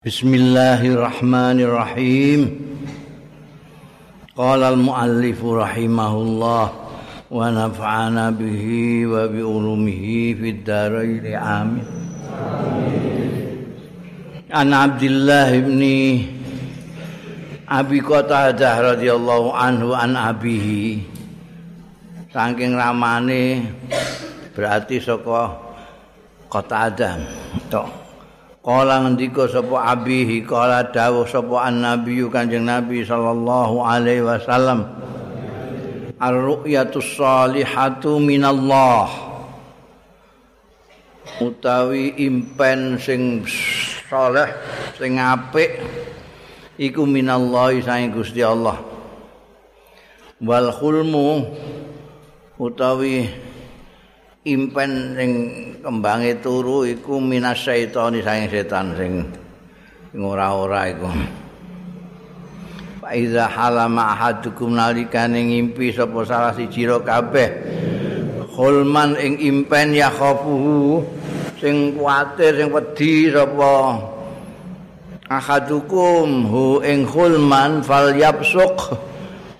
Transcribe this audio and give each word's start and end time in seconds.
Bismillahirrahmanirrahim. 0.00 2.56
Qala 4.32 4.72
al-muallif 4.72 5.44
rahimahullah 5.44 6.66
wa 7.28 7.52
nafa'ana 7.52 8.32
bihi 8.32 9.04
wa 9.04 9.28
bi 9.28 9.44
ulumihi 9.44 10.40
fid 10.40 10.64
dharain 10.64 11.20
amin. 11.36 11.84
An 14.48 14.72
Abdullah 14.72 15.52
ibn 15.52 15.84
Abi 17.68 18.00
Qatadah 18.00 18.96
radhiyallahu 18.96 19.52
anhu 19.52 19.92
an 19.92 20.16
abihi. 20.16 21.04
Saking 22.32 22.72
ramane 22.72 23.68
berarti 24.56 24.96
saka 24.96 25.60
Qatadah. 26.48 27.20
Tok. 27.68 27.99
Kala 28.60 29.00
ngendika 29.00 29.48
sapa 29.48 29.88
abihi 29.96 30.44
kala 30.44 30.92
dawuh 30.92 31.24
sapa 31.24 31.64
annabi 31.64 32.20
Kanjeng 32.28 32.68
Nabi 32.68 33.00
sallallahu 33.08 33.80
alaihi 33.80 34.20
wasallam 34.20 34.84
Ar-ru'yatus 36.20 37.16
salihatu 37.16 38.20
minallah. 38.20 39.08
Utawi 41.40 42.12
impen 42.20 43.00
sing 43.00 43.48
saleh 44.04 44.52
sing 45.00 45.16
apik 45.16 45.80
iku 46.76 47.08
minallah 47.08 47.72
saing 47.80 48.12
Gusti 48.12 48.44
Allah. 48.44 48.76
Wal 50.44 50.68
khulmu 50.68 51.48
utawi 52.60 53.24
impen 54.40 55.20
sing 55.20 55.32
kembange 55.84 56.40
turu 56.40 56.88
iku 56.88 57.20
minas 57.20 57.60
syaitani 57.60 58.24
saing 58.24 58.48
setan 58.48 58.96
sing 58.96 59.12
ora-ora 60.16 60.88
iku. 60.88 61.08
Faiza 63.04 63.44
halama 63.52 64.16
ahadukum 64.16 64.72
nalikane 64.72 65.44
ngimpi 65.44 65.92
sapa 65.92 66.24
salah 66.24 66.56
siji 66.56 66.88
ro 66.88 67.04
kabeh 67.04 67.52
khulman 68.56 69.16
ing 69.20 69.36
impen 69.44 69.92
ya 69.92 70.08
khafuhu 70.08 71.04
sing 71.60 71.92
kuwatir 72.00 72.56
sing 72.56 72.72
wedi 72.72 73.28
sapa 73.28 74.00
ahadukum 75.28 76.48
hu 76.48 76.64
ing 76.80 77.04
khulman 77.04 77.84
fal 77.84 78.08
yapsuk 78.16 78.96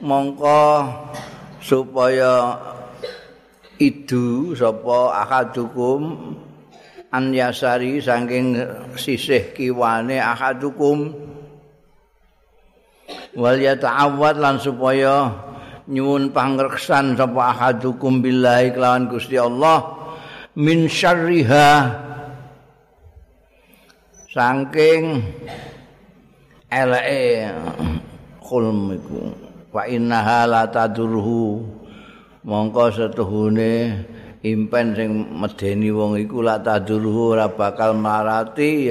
mongko 0.00 0.88
supaya 1.60 2.56
idu 3.80 4.52
sapa 4.52 5.24
akadukum 5.24 6.36
an 7.08 7.24
yasari 7.32 7.96
saking 7.96 8.60
sisih 8.92 9.56
kiwane 9.56 10.20
akadukum 10.20 11.16
wal 13.32 13.56
yata'awwad 13.56 14.36
lan 14.36 14.60
supaya 14.60 15.32
nyuwun 15.88 16.28
pangreksan 16.28 17.16
sapa 17.16 17.56
akadukum 17.56 18.20
billahi 18.20 18.76
kelawan 18.76 19.08
Gusti 19.08 19.40
Allah 19.40 19.96
min 20.60 20.84
syarriha 20.84 21.96
saking 24.28 25.24
eleke 26.68 27.50
khulm 28.44 28.94
iku. 28.94 29.34
Fa 29.70 29.86
innaha 29.86 30.50
la 30.50 30.62
tadurhu 30.66 31.79
mongko 32.40 32.88
setuhune 32.88 34.00
impen 34.40 34.96
sing 34.96 35.10
medeni 35.36 35.92
wong 35.92 36.16
iku 36.16 36.40
la 36.40 36.56
taduru 36.56 37.36
ora 37.36 37.52
bakal 37.52 37.92
marati 37.92 38.88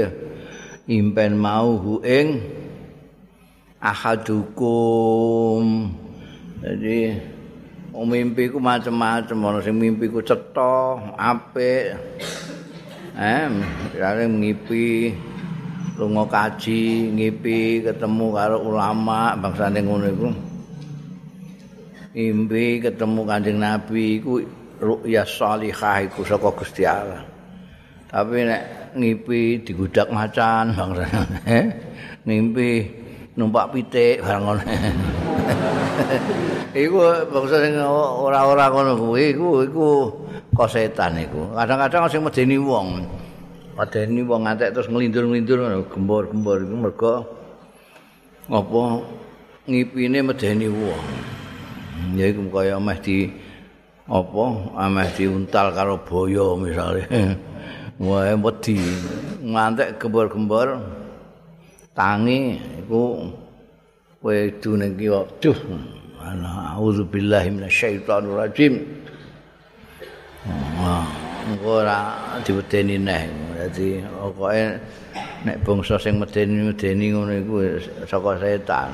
impen 0.86 1.34
mau 1.34 1.74
hu 1.82 1.98
ing 2.06 2.42
ahadukum. 3.82 5.64
Jadi 6.60 7.16
mimpi 8.00 8.52
ku 8.54 8.62
macam-macam 8.62 9.38
ana 9.50 9.60
sing 9.66 9.76
mimpi 9.80 10.06
ku 10.12 10.22
cetha 10.22 11.00
apik. 11.18 11.98
Eh 13.18 13.50
kare 13.98 14.30
ngipi 14.30 15.12
lunga 15.98 16.24
kaji 16.30 17.12
ngipi 17.18 17.84
ketemu 17.84 18.28
karo 18.32 18.64
ulama 18.64 19.36
bangsane 19.36 19.84
ngono 19.84 20.08
iku 20.08 20.49
impi 22.14 22.82
ketemu 22.82 23.22
Kanjeng 23.26 23.60
Nabi 23.62 24.18
iku 24.18 24.42
ru'ya 24.80 25.28
salihah 25.28 26.08
iku 26.10 26.26
saka 26.26 26.50
Gusti 26.56 26.84
Allah. 26.88 27.22
Tapi 28.10 28.42
nek 28.42 28.62
ngipi 28.98 29.62
digudak 29.62 30.10
macan 30.10 30.74
bangsa 30.74 31.06
eh 31.46 31.66
ngimpi 32.26 32.70
numpak 33.38 33.70
pitik 33.70 34.26
barang 34.26 34.42
ngono. 34.42 34.64
iku 36.84 36.98
bangsa 37.30 37.56
sing 37.62 37.78
ora-ora 37.78 38.66
ngono 38.74 38.98
kuwi 38.98 39.38
iku 39.38 39.62
iku 39.62 39.88
kosetan 40.58 41.22
iku. 41.22 41.54
Kadang-kadang 41.54 42.10
sing 42.10 42.26
medeni 42.26 42.58
wong. 42.58 43.06
Medeni 43.78 44.26
wong 44.26 44.42
ngantek 44.50 44.74
terus 44.74 44.90
nglindur-nglindur 44.90 45.62
ngono 45.62 45.86
gembor-gembor 45.86 46.58
iku 46.66 46.76
mergo 46.76 47.14
apa 48.50 48.82
ngipine 49.70 50.26
medeni 50.26 50.66
wong. 50.66 51.38
Ya 52.16 52.26
iku 52.30 52.48
kaya 52.52 52.78
meh 52.80 52.98
di 53.00 53.30
apa 54.10 54.44
ameh 54.74 55.08
diuntal 55.14 55.70
karo 55.72 56.02
boyo 56.02 56.58
misale. 56.58 57.06
Wae 58.00 58.32
wedi 58.40 58.80
ngantek 59.44 60.00
gembor-gembor 60.00 60.80
tangi 61.92 62.56
iku 62.80 63.28
kowe 64.24 64.38
dune 64.64 64.96
iki 64.96 65.12
waduh 65.12 65.60
ana 66.24 66.80
auzubillahi 66.80 67.52
minasyaitonir 67.52 68.40
rajim 68.40 68.74
wah 70.80 71.04
ora 71.60 72.00
diwedeni 72.48 72.96
neh. 72.96 73.24
Dadi 73.60 74.00
pokoke 74.00 74.80
nek 75.44 75.58
bangsa 75.68 76.00
sing 76.00 76.16
medeni-medeni 76.20 77.12
ngono 77.12 77.34
iku 77.36 77.56
saka 78.08 78.40
setan 78.40 78.90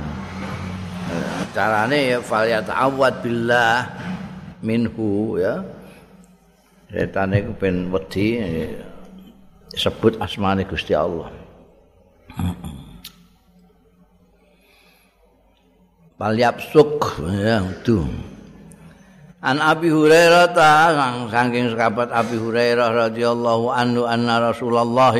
carane 1.55 2.15
ya 2.15 2.19
fal 2.19 2.45
yata'awwad 2.45 3.21
billah 3.21 3.87
minhu 4.65 5.39
ya. 5.39 5.61
Setan 6.89 7.33
iku 7.33 7.51
ben 7.57 7.91
wedi 7.91 8.39
sebut 9.75 10.15
asmane 10.21 10.63
Gusti 10.69 10.93
Allah. 10.95 11.31
Fal 16.15 16.35
yapsuk 16.39 17.19
ya 17.27 17.59
itu. 17.63 18.07
An 19.45 19.61
Abi 19.61 19.93
Hurairah 19.93 20.57
ta 20.57 20.89
saking 21.29 21.77
sahabat 21.77 22.09
Abi 22.09 22.33
Hurairah 22.33 23.13
radhiyallahu 23.13 23.69
anhu 23.69 24.09
anna 24.09 24.41
Rasulullah 24.41 25.13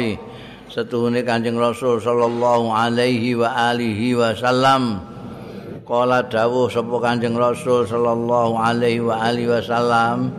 setuhune 0.65 1.21
Kanjeng 1.21 1.61
Rasul 1.61 2.01
sallallahu 2.01 2.73
alaihi 2.73 3.37
wa 3.37 3.53
alihi 3.53 4.17
wasallam 4.17 5.13
Kala 5.85 6.25
dawuh 6.25 6.65
sapa 6.65 6.97
Kanjeng 6.97 7.37
Rasul 7.37 7.85
sallallahu 7.85 8.57
alaihi 8.57 9.05
wa 9.05 9.21
alihi 9.21 9.53
wasallam 9.53 10.33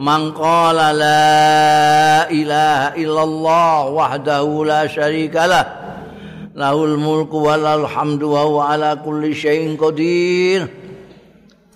Mangqala 0.00 0.96
la 0.96 2.24
ilaha 2.32 2.96
illallah 2.96 3.92
wahdahu 3.92 4.64
la 4.64 4.88
syarikalah 4.88 5.64
lahul 6.56 6.96
mulku 6.96 7.44
walal 7.44 7.84
hamdu 7.84 8.32
wa 8.32 8.42
huwa 8.48 8.62
ala 8.72 8.96
kulli 8.96 9.34
syai'in 9.36 9.74
qadir. 9.76 10.70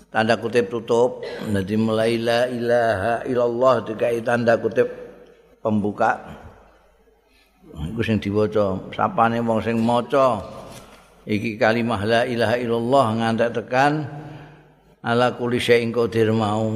Tanda 0.09 0.39
kutip 0.39 0.71
tutup 0.71 1.27
nanti 1.51 1.75
mulai 1.75 2.17
la 2.17 2.47
ilaha 2.47 3.27
illallah 3.27 3.75
dikai 3.91 4.23
tanda 4.23 4.55
kutip 4.57 4.87
pembuka. 5.59 6.23
Iku 7.75 8.01
sing 8.07 8.23
diwaca 8.23 8.87
sapane 8.95 9.43
wong 9.43 9.61
sing 9.67 9.83
maca 9.83 10.62
iki 11.27 11.55
kalimah 11.59 12.01
la 12.03 12.23
ilaha 12.27 12.57
illallah 12.59 13.07
ngantek 13.19 13.51
tekan 13.55 13.93
ala 15.03 15.35
kulli 15.35 15.59
syai'in 15.59 15.91
qadir 15.91 16.31
mau. 16.31 16.71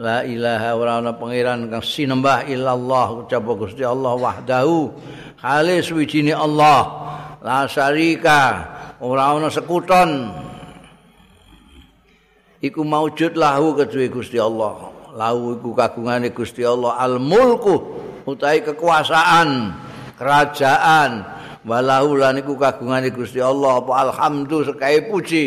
La 0.00 0.24
ilaha 0.24 0.70
ora 0.80 0.92
ana 0.96 1.12
pangeran 1.12 1.68
kang 1.68 1.84
sinembah 1.84 2.48
illallah 2.48 3.26
ucap 3.26 3.44
Gusti 3.44 3.84
Allah 3.84 4.16
wahdahu 4.16 4.96
khalis 5.36 5.92
wijine 5.92 6.32
Allah. 6.32 6.80
La 7.44 7.68
syarika 7.68 8.40
ora 9.04 9.36
ana 9.36 9.52
sekuton. 9.52 10.32
Iku 12.64 12.80
maujud 12.84 13.36
lahu 13.36 13.76
kedue 13.76 14.08
Gusti 14.08 14.40
Allah. 14.40 14.88
Lahu 15.12 15.60
iku 15.60 15.76
kagungane 15.76 16.32
Gusti 16.32 16.64
Allah. 16.64 16.96
Al 16.96 17.20
mulku 17.20 18.00
utahe 18.24 18.64
kekuasaan 18.64 19.76
kerajaan 20.16 21.39
walahu 21.66 22.16
lan 22.16 22.40
iku 22.40 22.56
kagungane 22.56 23.12
Gusti 23.12 23.40
Allah 23.40 23.80
apa 23.80 23.92
alhamdu 24.08 24.64
sekae 24.64 25.08
puji. 25.10 25.44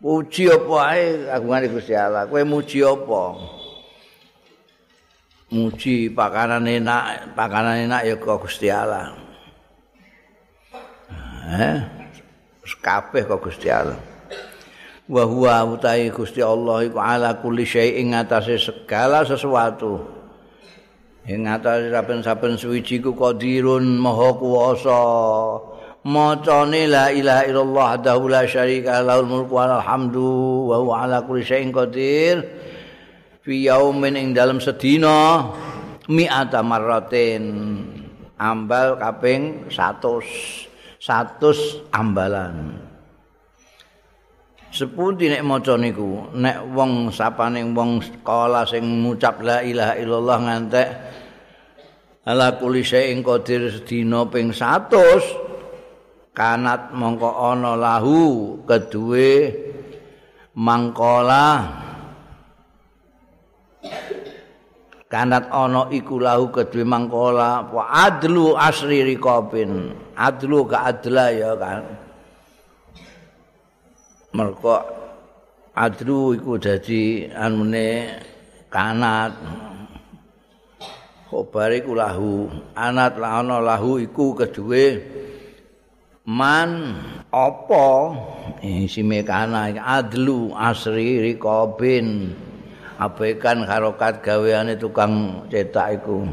Puji 0.00 0.52
apa 0.52 0.76
ae 0.92 1.04
kagungane 1.30 1.66
Gusti 1.72 1.92
Allah? 1.92 2.28
Kowe 2.30 2.42
muji 2.44 2.80
apa? 2.84 3.22
Muji 5.52 6.10
pakanan 6.10 6.66
enak 6.66 7.32
pakanan 7.38 7.86
enak 7.86 8.02
ya 8.06 8.14
kok 8.18 8.44
Gusti 8.46 8.66
Allah. 8.72 9.14
Eh 11.46 11.96
kabeh 12.86 13.26
kok 13.26 13.42
Gusti 13.42 13.66
Allah. 13.66 13.98
Wa 15.06 15.22
huwa 15.22 15.62
utai 15.66 16.10
Gusti 16.10 16.42
Allah 16.42 16.86
iku 16.86 16.98
ala 16.98 17.38
kulli 17.38 17.66
syai'in 17.66 18.14
ngatasé 18.14 18.58
segala 18.58 19.22
sesuatu 19.22 20.15
ing 21.26 21.42
ngatasé 21.42 21.90
saben-saben 21.90 22.54
suwiji 22.54 23.02
ku 23.02 23.10
qadirun 23.18 23.98
maha 23.98 24.30
kuwasa. 24.38 25.02
Macane 26.06 26.86
la 26.86 27.10
ilaha 27.10 27.42
illallah 27.50 27.86
wahdahu 27.98 28.30
la 28.30 28.46
syarika 28.46 29.02
lahul 29.02 29.26
mulku 29.26 29.58
wal 29.58 29.82
hamdu 29.82 30.70
wa 30.70 30.78
huwa 30.78 31.02
ala 31.02 31.26
kulli 31.26 31.42
syai'in 31.42 31.74
qadir. 31.74 32.46
Fi 33.42 33.66
yaumin 33.66 34.14
ing 34.14 34.30
dalam 34.30 34.62
sedina 34.62 35.50
mi'ata 36.06 36.62
marratin. 36.62 37.42
Ambal 38.38 38.94
kaping 39.02 39.66
100 39.66 41.02
100 41.02 41.90
ambalan 41.90 42.85
sepundi 44.76 45.32
nek 45.32 45.40
maca 45.40 45.80
niku? 45.80 46.36
Nek 46.36 46.76
wong 46.76 47.08
sapane 47.08 47.64
wong 47.64 48.04
sekolah 48.04 48.68
sing 48.68 48.84
ngucap 48.84 49.40
la 49.40 49.64
ilaha 49.64 49.96
illallah 49.96 50.38
ngantek 50.44 50.88
ala 52.28 52.60
kulli 52.60 52.84
syai'in 52.84 53.24
qadir 53.24 53.72
sedina 53.72 54.28
ping 54.28 54.52
100 54.52 56.36
kanat 56.36 56.92
mongko 56.92 57.30
ana 57.32 57.72
lahu 57.72 58.20
kedue 58.68 59.32
mangkola. 60.52 61.48
Kanat 65.06 65.48
ana 65.48 65.88
iku 65.88 66.20
lahu 66.20 66.52
kedue 66.52 66.84
mangkola. 66.84 67.72
Wa 67.72 67.88
adlu 68.04 68.52
asri 68.52 69.00
riqabin. 69.00 69.96
Adlu 70.12 70.68
ka 70.68 70.92
adla 70.92 71.32
ya 71.32 71.56
kan 71.56 72.05
mergo 74.36 74.76
adru 75.72 76.36
iku 76.36 76.60
dadi 76.60 77.24
anune 77.32 78.20
kanat. 78.68 79.32
Khobar 81.32 81.72
iku 81.72 81.96
lahu. 81.96 82.46
Anat 82.76 83.16
la 83.16 83.40
ana 83.40 83.58
lahu 83.58 83.96
iku 83.98 84.36
kedue 84.36 85.00
man 86.28 87.00
apa? 87.32 88.14
Isime 88.62 89.24
kana 89.24 89.72
adlu 89.74 90.52
asri 90.54 91.18
riqabin 91.22 92.36
abaikan 92.96 93.66
harokat 93.66 94.22
gaweane 94.22 94.78
tukang 94.78 95.44
cetak 95.50 96.02
iku. 96.02 96.24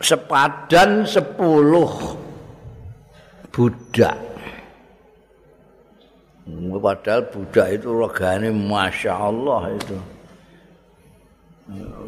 Sepadan 0.00 1.04
sepuluh 1.04 1.92
budak. 3.60 4.16
Padahal 6.80 7.28
budak 7.28 7.66
itu 7.76 7.88
regane 7.92 8.48
Masya 8.48 9.12
Allah 9.12 9.62
itu. 9.76 9.98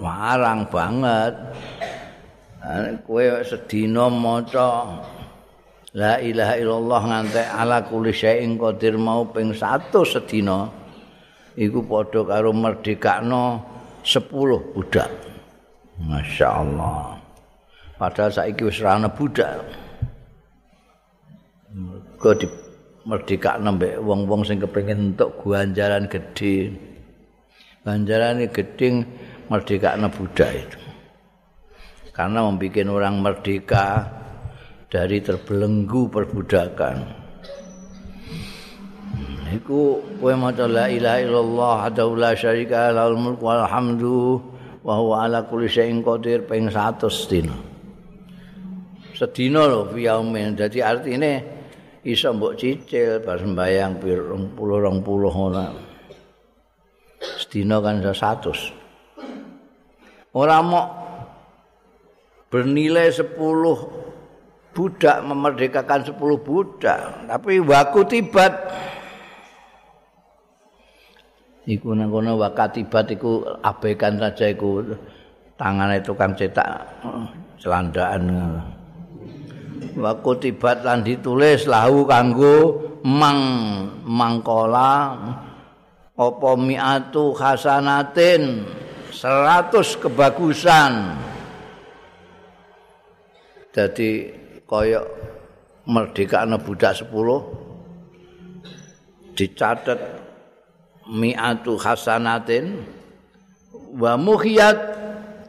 Marang 0.01 0.65
banget. 0.73 1.37
Kue 3.05 3.45
sedina 3.45 4.09
maca 4.09 5.05
La 5.93 6.17
ilaha 6.17 6.57
illallah 6.57 7.03
ngantek 7.05 7.47
ala 7.53 7.85
kulli 7.85 8.17
syai'in 8.17 8.57
qadir 8.57 8.97
mau 8.97 9.29
ping 9.29 9.53
100 9.53 9.93
sedina 10.09 10.65
iku 11.53 11.85
padha 11.85 12.25
karo 12.25 12.49
merdekakno 12.57 13.61
10 14.01 14.73
budak. 14.73 15.13
Masya 16.01 16.49
Allah. 16.49 17.21
Padahal 18.01 18.33
saiki 18.33 18.65
wis 18.65 18.81
ora 18.81 19.05
budak. 19.05 19.82
Mergo 21.73 22.37
di 22.37 22.45
merdeka 23.09 23.57
nembe 23.57 23.97
wong-wong 23.97 24.45
sing 24.45 24.61
kepengin 24.61 25.17
entuk 25.17 25.41
ganjaran 25.41 26.05
gedhe. 26.05 26.69
Ganjarane 27.81 28.53
gedhe 28.53 29.09
merdeka 29.49 29.97
budak 30.13 30.53
itu. 30.53 30.79
Karena 32.13 32.45
membuat 32.45 32.93
orang 32.93 33.25
merdeka 33.25 34.05
dari 34.93 35.25
terbelenggu 35.25 36.13
perbudakan. 36.13 36.97
Iku 39.53 40.01
kowe 40.21 40.33
maca 40.37 40.65
la 40.65 40.89
ilaha 40.89 41.19
illallah 41.25 41.77
adahu 41.89 42.17
la 42.17 42.33
syarika 42.33 42.93
lahul 42.93 43.21
mulku 43.21 43.45
wal 43.45 43.65
hamdu 43.69 44.41
wa 44.81 44.97
huwa 44.97 45.29
ala 45.29 45.45
kulli 45.45 45.69
syai'in 45.69 46.01
qadir 46.01 46.45
ping 46.49 46.73
100 46.73 47.05
dina. 47.29 47.57
Sedina 49.13 49.69
lho 49.69 49.93
yaumin. 49.93 50.57
Dadi 50.57 50.81
artine 50.81 51.52
iso 52.03 52.35
mbok 52.35 52.59
cicil 52.59 53.23
bar 53.23 53.39
sembayang 53.39 54.03
pirang 54.03 54.51
puluh 54.59 54.83
rong 54.83 54.99
puluh 55.07 55.31
ngono. 55.31 55.67
Sedina 57.23 57.79
kan 57.79 58.03
iso 58.03 58.15
100. 58.15 60.35
Ora 60.35 60.59
mau 60.65 60.89
bernilai 62.49 63.13
10 63.13 63.37
budak 64.73 65.19
memerdekakan 65.23 66.09
10 66.09 66.17
budak, 66.19 67.01
tapi 67.29 67.61
waku 67.61 68.01
tibat 68.09 68.53
iku 71.69 71.95
nang 71.95 72.11
kono 72.11 72.41
wakatibat 72.41 73.15
iku 73.15 73.47
abaikan 73.63 74.19
saja 74.19 74.51
iku 74.51 74.83
tangane 75.55 76.03
tukang 76.03 76.35
cetak 76.35 76.83
eh, 77.07 77.27
celandaan 77.63 78.27
wa 79.97 80.13
kutibat 80.19 80.85
lan 80.87 81.03
ditulis 81.05 81.67
lahu 81.71 82.07
kanggo 82.07 82.79
mang 83.03 83.41
mangkola 84.07 85.19
apa 86.13 86.51
miatu 86.59 87.33
hasanatin 87.35 88.69
100 89.11 90.03
kebagusan. 90.03 90.93
Jadi 93.73 94.29
kaya 94.69 95.01
merdeka 95.89 96.45
budak 96.61 97.01
10 97.01 97.09
dicatat 99.33 99.97
miatu 101.09 101.81
hasanatin 101.81 102.85
wa 103.97 104.21
muhiyat 104.21 104.77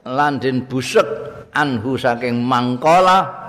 landin 0.08 0.64
busek 0.68 1.06
anhu 1.52 2.00
saking 2.00 2.40
mangkola 2.40 3.43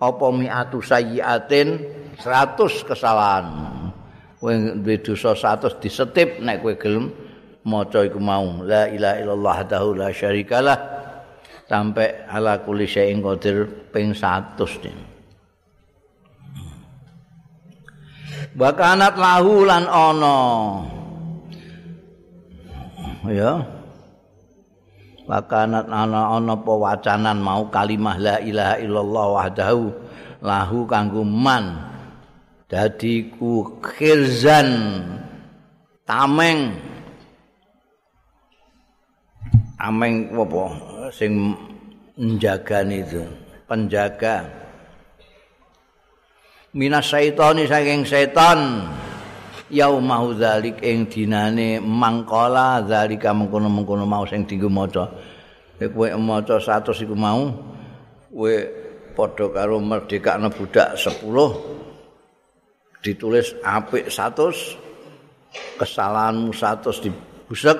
apa 0.00 0.26
mi'atu 0.32 0.80
sayyiatin? 0.80 1.68
100 2.20 2.88
kesalahan. 2.88 3.46
Kowe 4.40 4.52
duwe 4.80 4.96
dosa 5.04 5.36
100 5.36 5.80
disetip 5.84 6.40
nek 6.40 6.64
kowe 6.64 6.74
gelem 6.80 7.12
maca 7.64 8.00
iku 8.04 8.16
mau. 8.16 8.64
La 8.64 8.88
ilaha 8.88 9.16
illallah 9.20 9.54
wahdahu 9.60 9.88
la 9.96 10.08
syarikalah. 10.08 10.78
Sampai 11.68 12.26
ala 12.26 12.58
kulli 12.64 12.88
syai'in 12.88 13.22
qadir 13.22 13.68
ping 13.94 14.10
100 14.10 14.58
din 14.82 14.98
Bakanat 18.58 19.14
lahu 19.14 19.62
lan 19.62 19.86
ana. 19.86 20.38
Ya 23.30 23.79
Wakanat 25.30 25.86
ana 25.86 26.34
ana 26.34 26.58
apa 26.58 26.72
wacanan 26.74 27.38
mau 27.38 27.70
kalimah 27.70 28.18
la 28.18 28.36
ilaha 28.42 28.82
illallah 28.82 29.26
wahdahu 29.38 29.86
lahu 30.42 30.90
kanggo 30.90 31.22
man. 31.22 31.86
Dadi 32.66 33.30
ku 33.38 33.78
khirzan 33.78 34.98
tameng. 36.02 36.74
Ameng 39.78 40.34
apa? 40.34 40.64
Sing 41.14 41.54
njagani 42.18 43.06
itu 43.06 43.22
penjaga. 43.70 44.50
Minas 46.74 47.06
syaitani 47.06 47.70
saking 47.70 48.02
setan. 48.02 48.90
Yaumahu 49.70 50.34
dzalik 50.34 50.82
ing 50.82 51.06
dinane 51.06 51.78
mangkala 51.78 52.82
zalika 52.90 53.30
mengkono-mengkono 53.30 54.02
mau 54.02 54.26
sing 54.26 54.42
dienggo 54.42 54.66
maca 54.66 55.06
kowe 55.88 56.08
maca 56.20 56.60
100 56.60 56.92
iku 57.08 57.16
mau 57.16 57.48
kowe 58.28 58.54
padha 59.16 59.46
karo 59.48 59.80
merdekakne 59.80 60.52
budak 60.52 61.00
10 61.00 61.24
ditulis 63.00 63.56
apik 63.64 64.12
100 64.12 65.80
kesalahanmu 65.80 66.52
100 66.52 67.00
dibusek 67.00 67.78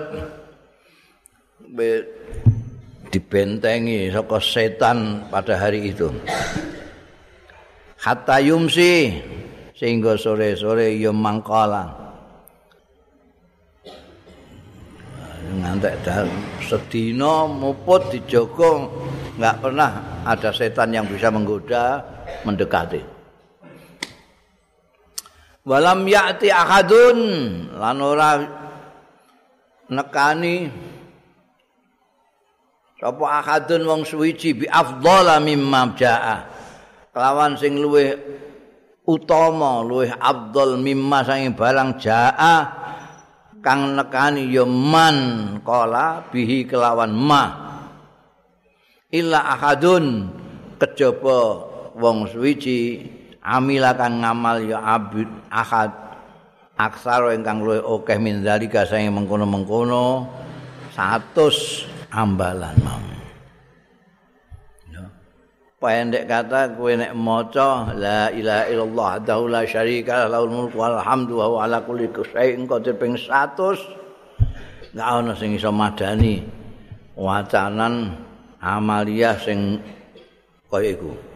dibentengi 3.11 4.09
saka 4.09 4.39
setan 4.41 5.29
pada 5.29 5.59
hari 5.61 5.93
itu. 5.93 6.09
Hatta 8.01 8.41
yumsi 8.41 9.13
sehingga 9.77 10.17
sore-sore 10.17 10.97
ya 10.97 11.13
mangkala 11.13 12.00
ngantek 15.51 15.95
dal 16.07 16.31
sedina 16.63 17.51
muput 17.51 18.15
dijogo 18.15 18.87
Enggak 19.41 19.57
pernah 19.65 20.21
ada 20.29 20.53
setan 20.53 20.93
yang 20.93 21.09
bisa 21.09 21.33
menggoda 21.33 22.05
mendekati. 22.45 23.01
Walam 25.65 26.05
ya'ti 26.05 26.53
ahadun 26.53 27.19
lan 27.73 27.97
ora 28.05 28.37
nekani 29.89 30.69
sapa 33.01 33.25
ahadun 33.41 33.81
wong 33.89 34.03
suwiji 34.05 34.61
bi 34.61 34.67
afdhala 34.69 35.41
mimma 35.41 35.97
jaa. 35.97 36.37
Kelawan 37.17 37.57
sing 37.57 37.81
luwih 37.81 38.13
utama, 39.09 39.81
luwih 39.81 40.13
afdal 40.21 40.77
mimma 40.77 41.25
saking 41.25 41.57
barang 41.57 41.97
jaa 41.97 42.80
kang 43.61 43.97
nekani 43.97 44.49
ya 44.49 44.65
man 44.65 45.17
kala 45.65 46.29
bihi 46.33 46.65
kelawan 46.69 47.13
ma. 47.13 47.45
Illa 49.11 49.43
ahadun 49.57 50.31
kejaba 50.79 51.67
wong 51.99 52.31
suwiji 52.31 53.05
amila 53.43 53.97
kang 53.97 54.23
ngamal 54.23 54.63
ya 54.65 54.79
abid 54.81 55.29
ahad 55.51 55.91
aksar 56.79 57.35
ingkang 57.37 57.61
luwih 57.61 57.85
akeh 57.85 58.17
min 58.17 58.41
zalika 58.41 58.89
saing 58.89 59.13
mengkono-mengkono 59.13 60.31
100 60.97 62.15
ambalan 62.15 62.77
mau 62.81 63.10
pendek 65.81 66.29
kata 66.29 66.77
kowe 66.77 66.93
nek 66.93 67.17
maca 67.17 67.97
la 67.97 68.29
ilaha 68.29 68.65
illallah 68.69 69.11
dahu 69.25 69.49
la 69.49 69.65
syarika 69.65 70.29
lahul 70.29 70.53
mulku 70.53 70.77
wal 70.77 71.01
hamdu 71.01 71.41
wa 71.41 71.65
ala 71.65 71.81
kulli 71.81 72.13
syai'in 72.13 72.69
qadir 72.69 73.01
ping 73.01 73.17
100 73.17 74.93
enggak 74.93 75.09
ana 75.09 75.33
sing 75.33 75.57
iso 75.57 75.73
madani 75.73 76.45
wacanan 77.17 78.13
amaliyah 78.61 79.41
sing 79.41 79.81
kaya 80.69 80.93
iku 80.93 81.31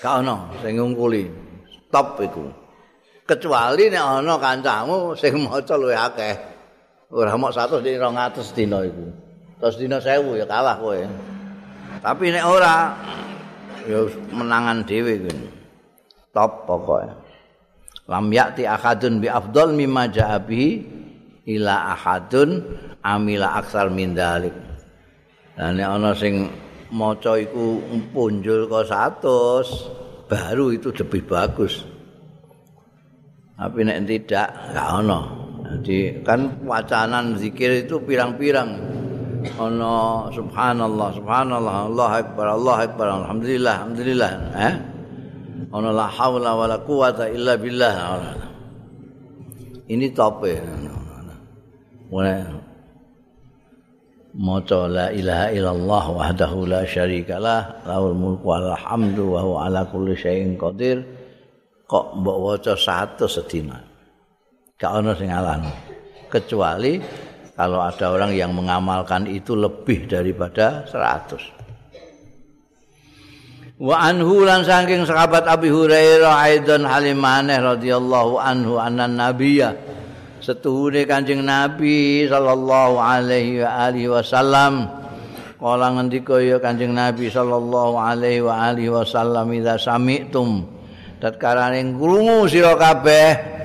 Gak 0.00 0.24
ono 0.24 0.48
sing 0.60 0.76
ngungkuli. 0.76 1.24
Stop 1.88 2.20
iku. 2.24 2.44
Kecuali 3.24 3.92
nek 3.92 4.00
ana 4.00 4.34
kancamu 4.40 5.16
sing 5.16 5.40
maca 5.44 5.74
luwih 5.76 5.96
akeh. 5.96 6.34
Ora 7.12 7.36
mok 7.36 7.52
100 7.52 7.84
di 7.84 7.96
200 7.96 8.56
dina 8.56 8.80
iku. 8.84 9.06
Terus 9.60 9.76
dina 9.76 9.98
1000 10.00 10.40
ya 10.40 10.46
kalah 10.48 10.76
kowe. 10.80 11.00
Tapi 12.00 12.24
nek 12.32 12.44
ora 12.48 12.76
ya 13.84 14.00
menangan 14.32 14.84
dhewe 14.88 15.14
kuwi. 15.20 15.48
Top 16.32 16.64
pokoknya. 16.64 17.14
Lam 18.10 18.26
yakti 18.32 18.66
akadun 18.66 19.22
bi 19.22 19.28
afdal 19.30 19.76
mimma 19.76 20.10
ja'abi 20.10 20.82
ila 21.46 21.94
ahadun 21.94 22.64
amila 23.04 23.60
aksar 23.60 23.92
min 23.92 24.16
dalik. 24.16 24.54
Lah 25.54 25.70
nek 25.70 25.88
ana 25.88 26.10
sing 26.16 26.48
maca 26.90 27.38
iku 27.38 27.78
punjul 28.10 28.66
kok 28.66 28.90
100 28.90 30.26
baru 30.26 30.74
itu 30.74 30.90
lebih 30.90 31.22
bagus 31.26 31.86
tapi 33.54 33.86
nek 33.86 34.06
tidak 34.10 34.48
gak 34.74 34.88
ono 35.02 35.20
jadi 35.70 36.26
kan 36.26 36.62
wacanan 36.66 37.38
zikir 37.38 37.86
itu 37.86 38.02
pirang-pirang 38.02 38.70
ono 39.56 40.28
subhanallah 40.28 41.08
subhanallah 41.16 41.76
Allah 41.88 42.10
akbar 42.20 42.46
Allah 42.52 42.76
akbar 42.84 43.06
alhamdulillah 43.24 43.74
alhamdulillah. 43.84 44.30
Eh? 44.56 44.74
Ono 45.70 45.88
la 45.92 46.06
haula 46.08 46.56
wala 46.56 46.76
quwata 46.82 47.30
illa 47.30 47.56
billah. 47.56 47.94
Ini 49.90 50.06
tope 50.12 50.60
mulai. 52.10 52.42
Maca 54.30 54.86
la 54.86 55.10
ilaha 55.10 55.46
illallah 55.50 56.04
wahdahu 56.14 56.70
la 56.70 56.86
syarikalah 56.86 57.82
lahul 57.82 58.14
mulku 58.14 58.46
wal 58.46 58.78
hamdu 58.78 59.34
wa 59.34 59.42
huwa 59.42 59.58
ala 59.66 59.82
kulli 59.90 60.14
syai'in 60.14 60.54
qadir. 60.54 61.02
Kok 61.90 62.22
mbok 62.22 62.38
waca 62.38 62.78
100 62.78 63.26
sedina 63.26 63.90
gak 64.80 64.92
ono 64.96 65.12
sing 65.12 65.28
kecuali 66.32 66.96
kalau 67.60 67.84
ada 67.84 68.08
orang 68.08 68.32
yang 68.32 68.56
mengamalkan 68.56 69.28
itu 69.28 69.52
lebih 69.52 70.08
daripada 70.08 70.88
100 70.88 71.60
wa 73.80 73.96
anhu 74.00 74.48
lan 74.48 74.64
saking 74.64 75.04
sahabat 75.04 75.44
Abi 75.44 75.68
Hurairah 75.68 76.40
aidan 76.40 76.88
halimane 76.88 77.56
radhiyallahu 77.56 78.36
anhu 78.36 78.76
anan 78.76 79.16
nabiyya. 79.16 79.72
Setuhune 80.40 81.04
Kanjeng 81.04 81.44
Nabi 81.44 82.24
sallallahu 82.24 82.96
alaihi 82.96 83.60
wa 83.60 83.88
alihi 83.88 84.08
wasallam. 84.08 84.88
Kala 85.60 85.96
ngendika 85.96 86.40
ya 86.40 86.56
Kanjeng 86.60 86.96
Nabi 86.96 87.28
sallallahu 87.28 87.96
alaihi 88.00 88.44
wa 88.44 88.68
alihi 88.72 88.88
wasallam 88.88 89.52
idza 89.52 89.76
sami'tum 89.76 90.64
tatkala 91.20 91.76
ning 91.76 92.00
krungu 92.00 92.48
sira 92.48 92.72
kabeh 92.80 93.59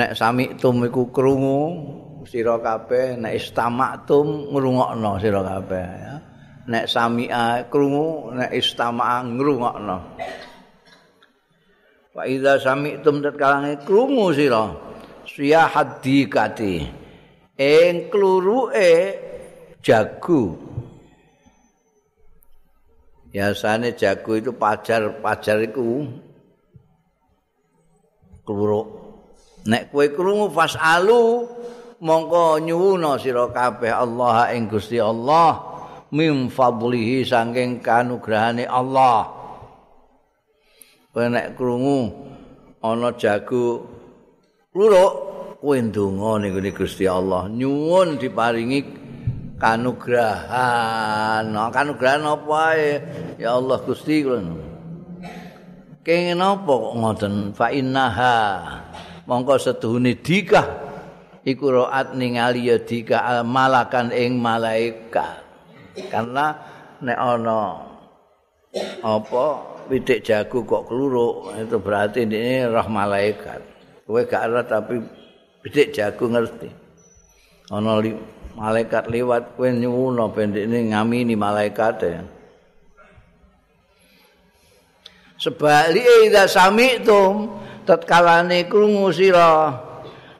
nek 0.00 0.16
sami'tum 0.16 0.88
iku 0.88 1.12
krungu 1.12 1.60
sira 2.24 2.56
kabeh 2.56 3.20
nek 3.20 3.36
istamaktum 3.36 4.48
ngrungokno 4.48 5.20
sira 5.20 5.44
kabeh 5.44 5.84
ya. 5.84 6.14
Nek 6.72 6.88
sami'a 6.88 7.68
krungu 7.68 8.32
nek 8.32 8.50
istama'a 8.56 9.20
ngrungokno. 9.28 9.98
Wa 12.16 12.22
idza 12.24 12.56
sami'tum 12.56 13.20
tatkala 13.20 13.76
krungu 13.84 14.32
sira 14.32 14.72
siya 15.28 15.68
hadikati 15.68 16.80
ing 17.60 18.08
kluruke 18.08 18.92
jagu. 19.84 20.56
Biasane 23.30 23.94
jago 23.94 24.34
itu 24.34 24.50
pajar 24.56 25.22
pajar 25.22 25.62
iku 25.62 26.02
kluruk 28.42 28.99
nek 29.66 29.92
kowe 29.92 30.06
krungu 30.08 30.48
fasalu 30.52 31.44
mongko 32.00 32.64
nyuwuna 32.64 33.20
sira 33.20 33.48
kabeh 33.52 33.92
Allah 33.92 34.52
ing 34.56 34.70
Gusti 34.70 34.96
Allah 34.96 35.70
mim 36.10 36.50
fadlihi 36.50 37.22
saking 37.22 37.78
kanugrahane 37.82 38.66
Allah. 38.66 39.30
Kowe 41.10 41.26
nek 41.26 41.58
krungu 41.58 42.10
ana 42.82 43.10
jago 43.18 43.86
luruk 44.74 45.12
kowe 45.58 45.76
ndonga 45.76 46.40
ning 46.40 46.54
Gusti 46.72 47.06
Allah. 47.06 47.46
Nyuwun 47.50 48.18
diparingi 48.18 48.80
kanugrahan. 49.60 51.52
Nah, 51.52 51.68
kanugrahan 51.68 52.24
apa 52.24 52.54
ae? 52.74 52.90
Ya 53.36 53.60
Allah 53.60 53.78
Gusti 53.84 54.24
kenging 56.00 56.40
apa 56.40 56.72
kok 56.72 56.94
ngoten? 56.96 57.34
Fa 57.52 57.68
innaha 57.68 58.79
mongko 59.30 59.54
setuhune 59.62 60.18
dikah 60.18 60.66
iku 61.46 61.70
roat 61.70 62.18
ningali 62.18 62.66
ya 62.66 62.82
dika 62.82 63.46
malakan 63.46 64.10
ing 64.10 64.42
malaikat 64.42 65.46
karena 66.10 66.58
nek 66.98 67.14
ana 67.14 67.86
apa 69.06 69.44
pitik 69.90 70.22
jago 70.22 70.62
kok 70.62 70.86
keluruk 70.86 71.50
itu 71.58 71.76
berarti 71.82 72.22
ini 72.22 72.62
roh 72.70 72.86
malaikat. 72.86 73.58
Kowe 74.06 74.22
gak 74.22 74.46
ora 74.46 74.62
tapi 74.62 75.02
pitik 75.66 75.90
jago 75.90 76.30
ngerti. 76.30 76.70
Ana 77.74 77.98
li, 77.98 78.14
malaikat 78.54 79.10
liwat 79.10 79.58
kowe 79.58 79.66
nyuwuna 79.66 80.30
pendek 80.30 80.70
ini 80.70 80.94
ngamini 80.94 81.34
malaikat 81.34 81.94
ya. 82.06 82.22
Sebaliknya 85.40 86.14
idza 86.28 86.44
sami'tum 86.46 87.48
tatkalane 87.90 88.70
krungu 88.70 89.10
sira. 89.10 89.74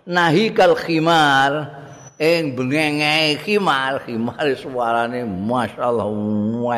Nahikal 0.07 0.79
khimar. 0.79 1.83
Ing 2.21 2.53
bengenge 2.53 3.41
khimar 3.43 4.05
khimar 4.05 4.45
suarane 4.55 5.25
masyaallah 5.25 6.07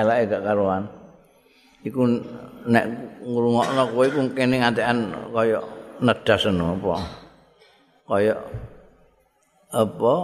eleke 0.00 0.32
gak 0.32 0.42
karuan. 0.46 0.86
Iku 1.82 2.06
nek 2.70 2.84
ngrungokno 3.26 3.82
kowe 3.90 4.04
iku 4.06 4.20
kene 4.38 4.62
ngantekan 4.62 5.10
kaya 5.34 5.58
nedas 5.98 6.46
ngono 6.46 6.78
apa? 6.78 6.94
Kaya 8.06 8.34
apa? 9.74 10.14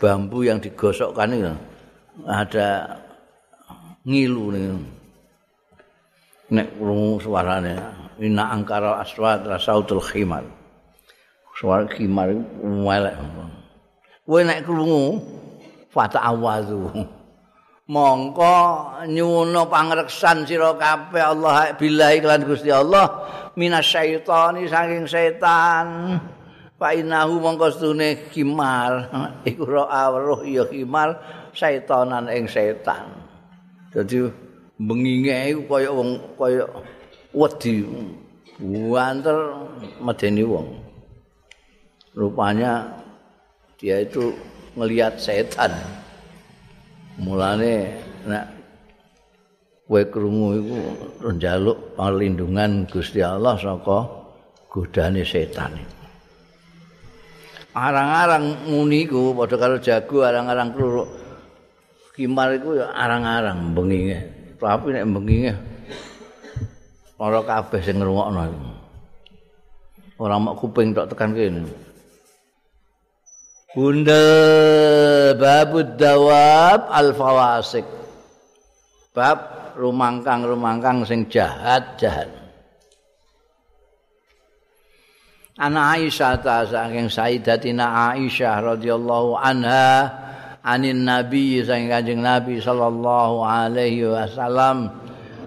Bambu 0.00 0.48
yang 0.48 0.64
digosokkan 0.64 1.36
itu 1.36 1.52
ada 2.24 2.96
ngilu 4.08 4.48
nih 4.48 4.64
nek 6.56 6.68
krungu 6.80 7.20
suarane 7.20 8.03
ina 8.20 8.50
angkara 8.54 9.00
aswat 9.02 9.46
rasautul 9.46 10.02
khimar. 10.02 10.46
Suara 11.54 11.86
khimar 11.86 12.34
melek. 12.62 13.14
Kowe 14.26 14.40
nek 14.42 14.64
krungu 14.66 15.20
fata 15.92 16.18
awazu 16.18 16.90
mongko 17.84 18.56
nyuwuna 19.04 19.68
pangreksan 19.68 20.48
sira 20.48 20.72
kabeh 20.72 21.20
Allah 21.20 21.76
billahi 21.76 22.24
lan 22.24 22.42
Gusti 22.48 22.72
Allah 22.72 23.06
minasyaitani 23.54 24.64
saking 24.66 25.06
setan. 25.06 26.18
Fa 26.74 26.90
inahu 26.90 27.38
mongko 27.38 27.70
stune 27.70 28.30
khimar. 28.32 29.12
Iku 29.48 29.62
ro'a 29.62 30.10
roh 30.10 30.42
ya 30.42 30.66
khimar 30.66 31.14
setanan 31.54 32.26
ing 32.32 32.50
setan. 32.50 33.14
Dadi 33.94 34.26
benginge 34.74 35.54
iku 35.54 35.62
kaya 35.70 35.90
wong 35.94 36.18
kaya 36.34 36.66
wedi 37.34 37.82
wanter 38.62 39.38
medeni 39.98 40.46
wong. 40.46 40.78
Rupanya 42.14 42.86
dia 43.74 44.06
itu 44.06 44.30
ngelihat 44.78 45.18
setan. 45.18 45.74
Mulane 47.18 47.90
nek 48.26 48.46
kowe 49.90 50.02
krungu 50.06 50.48
iku 50.62 50.78
njaluk 51.34 51.98
perlindungan 51.98 52.86
Gusti 52.86 53.18
Allah 53.18 53.58
saka 53.58 54.06
godane 54.70 55.26
setan. 55.26 55.74
Arang-arang 57.74 58.70
muni 58.70 59.02
iku 59.02 59.34
padha 59.34 59.58
karo 59.58 59.82
jago 59.82 60.22
arang-arang 60.22 60.70
kluruk. 60.70 61.10
Kimar 62.14 62.54
iku 62.54 62.78
ya 62.78 62.94
arang-arang 62.94 63.74
benginge. 63.74 64.22
Tapi 64.54 64.94
nek 64.94 65.06
benginge 65.10 65.73
ora 67.18 67.40
kabeh 67.42 67.80
sing 67.82 68.00
ngrungokno 68.02 68.40
iku. 68.48 68.70
Ora 70.22 70.38
mok 70.38 70.54
kuping 70.62 70.94
tok 70.94 71.10
tekan 71.10 71.34
kene. 71.34 71.66
Bunda 73.74 74.22
babud 75.34 75.98
dawab 75.98 76.86
al 76.90 77.10
fawasik. 77.10 77.86
Bab 79.14 79.38
rumangkang-rumangkang 79.74 81.02
sing 81.02 81.26
jahat-jahat. 81.26 82.30
Ana 85.54 85.94
Aisyah 85.94 86.42
ta 86.42 86.66
saking 86.66 87.06
Sayyidatina 87.06 88.10
Aisyah 88.10 88.74
radhiyallahu 88.74 89.38
anha 89.38 90.10
anin 90.66 91.06
nabi 91.06 91.62
saking 91.62 91.94
Kanjeng 91.94 92.22
Nabi 92.26 92.58
sallallahu 92.58 93.38
alaihi 93.46 94.02
wasallam 94.02 94.90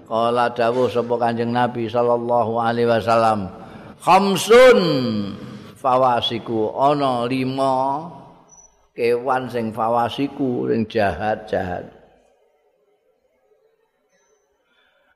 kala 0.08 0.50
dawuh 0.56 0.88
sapa 0.88 1.14
Kanjeng 1.20 1.52
Nabi 1.52 1.86
sallallahu 1.86 2.56
alaihi 2.56 2.88
wasallam 2.88 3.52
khamsun 4.00 4.80
fawasiku 5.76 6.72
ana 6.72 7.28
lima 7.28 8.08
kewan 8.96 9.52
sing 9.52 9.70
fawasiku 9.70 10.72
sing 10.72 10.88
jahat-jahat 10.88 11.98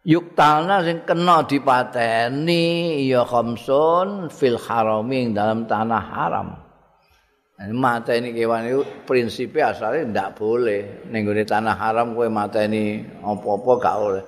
yuktana 0.02 0.82
sing 0.82 1.06
kena 1.06 1.46
dipateni 1.46 3.06
ya 3.06 3.22
khamsun 3.22 4.28
fil 4.28 4.58
harami 4.58 5.30
dalam 5.30 5.66
tanah 5.66 6.02
haram. 6.02 6.49
Mata 7.62 8.11
ini 8.18 8.34
kewan 8.34 8.66
itu 8.66 8.82
prinsipnya 9.06 9.70
asalnya 9.70 10.02
tidak 10.11 10.28
boleh. 10.34 11.06
Nengguni 11.06 11.46
tanah 11.46 11.78
haram 11.78 12.11
kue 12.18 12.26
mata 12.26 12.66
ini 12.66 13.06
apa-apa 13.22 13.72
gak 13.78 13.96
boleh. 14.02 14.25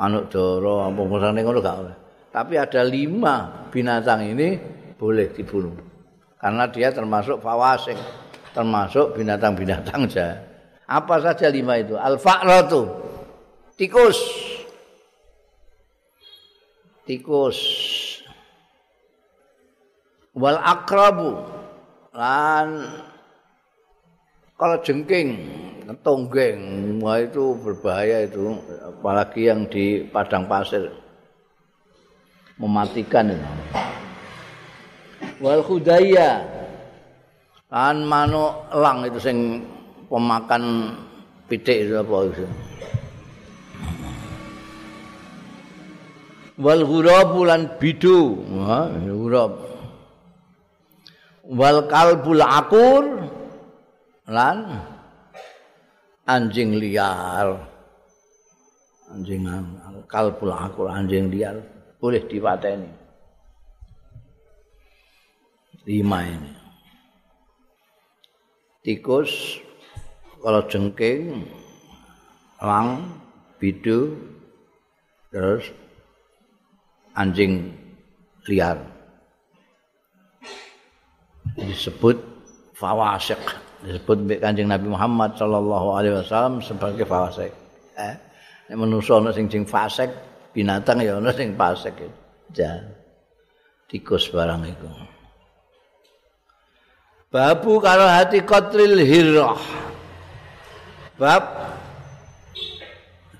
Manuk 0.00 0.32
doro, 0.32 0.88
apa 0.88 1.00
musang 1.04 1.36
nengguni 1.36 1.60
gak 1.60 1.76
boleh. 1.76 1.96
Tapi 2.32 2.54
ada 2.56 2.80
lima 2.80 3.68
binatang 3.68 4.24
ini 4.24 4.56
boleh 4.96 5.28
dibunuh. 5.36 5.76
Karena 6.40 6.64
dia 6.72 6.88
termasuk 6.88 7.44
fawasik. 7.44 8.00
Termasuk 8.56 9.20
binatang-binatang 9.20 10.08
jahat. 10.08 10.40
Apa 10.88 11.20
saja 11.20 11.52
lima 11.52 11.76
itu? 11.76 12.00
Al-fa'ratu. 12.00 12.88
Tikus. 13.76 14.18
tikus 17.10 17.58
wal 20.30 20.62
akrabu 20.62 21.42
lan 22.14 22.86
kalau 24.60 24.76
jengking 24.84 25.40
tonggeng 26.04 26.60
wah 27.00 27.16
itu 27.16 27.56
berbahaya 27.64 28.28
itu. 28.28 28.60
Apalagi 28.84 29.48
yang 29.48 29.64
di 29.72 30.04
padang 30.04 30.44
pasir. 30.44 30.92
Mematikan 32.60 33.32
itu. 33.32 33.48
Wal 35.40 35.64
khudaya. 35.64 36.44
Lan 37.72 38.04
manuk 38.04 38.68
elang 38.76 39.08
itu 39.08 39.16
sing 39.16 39.64
pemakan 40.12 40.92
pitik 41.48 41.88
itu 41.88 41.96
apa 41.96 42.16
itu? 42.28 42.46
Wal 46.60 46.84
ghurab 46.84 47.32
lan 47.48 47.80
bidu. 47.80 48.44
Ghurab. 49.08 49.52
Wal 51.48 51.88
kalbul 51.88 52.44
akur 52.44 53.04
lan? 54.30 54.78
Anjing 56.30 56.78
liar. 56.78 57.58
Anjing 59.10 59.50
kalbul 60.06 60.54
akur 60.54 60.86
anjing 60.86 61.26
liar. 61.26 61.58
Boleh 61.98 62.22
dipateni. 62.30 62.86
Lima 65.90 66.22
ini. 66.22 66.52
Tikus 68.80 69.58
kalau 70.40 70.64
jengking 70.70 71.44
lang 72.62 73.20
bidu 73.58 74.16
terus 75.34 75.68
anjing 77.18 77.74
liar. 78.46 78.78
Disebut 81.58 82.16
fawasik 82.72 83.42
disebut 83.80 84.40
kanjeng 84.40 84.68
Nabi 84.68 84.92
Muhammad 84.92 85.36
sallallahu 85.40 85.88
alaihi 85.96 86.14
wasallam 86.20 86.60
sebagai 86.60 87.08
fawasik 87.08 87.52
eh 87.96 88.14
nek 88.68 88.76
manusa 88.76 89.18
ana 89.18 89.32
sing 89.32 89.48
sing 89.48 89.64
fasik 89.64 90.12
binatang 90.52 91.00
ya 91.00 91.18
ana 91.18 91.32
sing 91.32 91.56
fasik 91.56 91.96
ya. 92.52 92.80
Tikus 93.90 94.30
barang 94.30 94.62
itu 94.70 94.86
babu 97.30 97.82
kalau 97.82 98.06
hati 98.06 98.44
kotril 98.46 99.02
hirrah 99.02 99.58
bab 101.18 101.44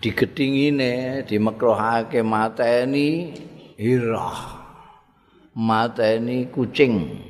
digedingine 0.01 1.23
dimekrohake 1.29 2.25
mateni 2.25 3.37
hirah. 3.77 4.61
Mateni 5.51 6.47
kucing 6.49 7.21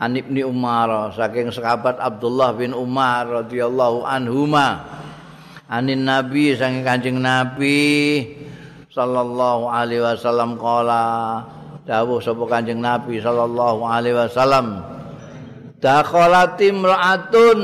An 0.00 0.16
Ibni 0.16 0.40
Umar 0.40 1.12
saking 1.12 1.52
sahabat 1.52 2.00
Abdullah 2.00 2.56
bin 2.56 2.72
Umar 2.72 3.44
radhiyallahu 3.44 4.08
anhuma. 4.08 4.80
Anin 5.68 6.08
Nabi 6.08 6.56
saking 6.56 6.80
Kanjeng 6.80 7.20
Nabi 7.20 8.24
sallallahu 8.88 9.68
alaihi 9.68 10.00
wasallam 10.00 10.56
qala 10.56 11.04
dawuh 11.84 12.16
sapa 12.16 12.48
Kanjeng 12.48 12.80
Nabi 12.80 13.20
sallallahu 13.20 13.84
alaihi 13.84 14.16
wasallam 14.16 14.80
dakhalat 15.84 16.56
imra'atun. 16.56 17.60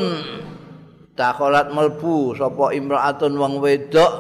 Dakhalat 1.17 1.73
melbu 1.73 2.37
sapa 2.37 2.77
imra'atun 2.77 3.33
wong 3.33 3.65
wedok 3.65 4.13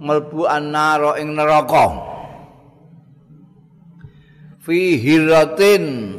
melbu 0.00 0.48
annara 0.48 1.20
ing 1.20 1.36
neraka. 1.36 2.00
Fi 4.64 4.96
hiratin 4.96 6.16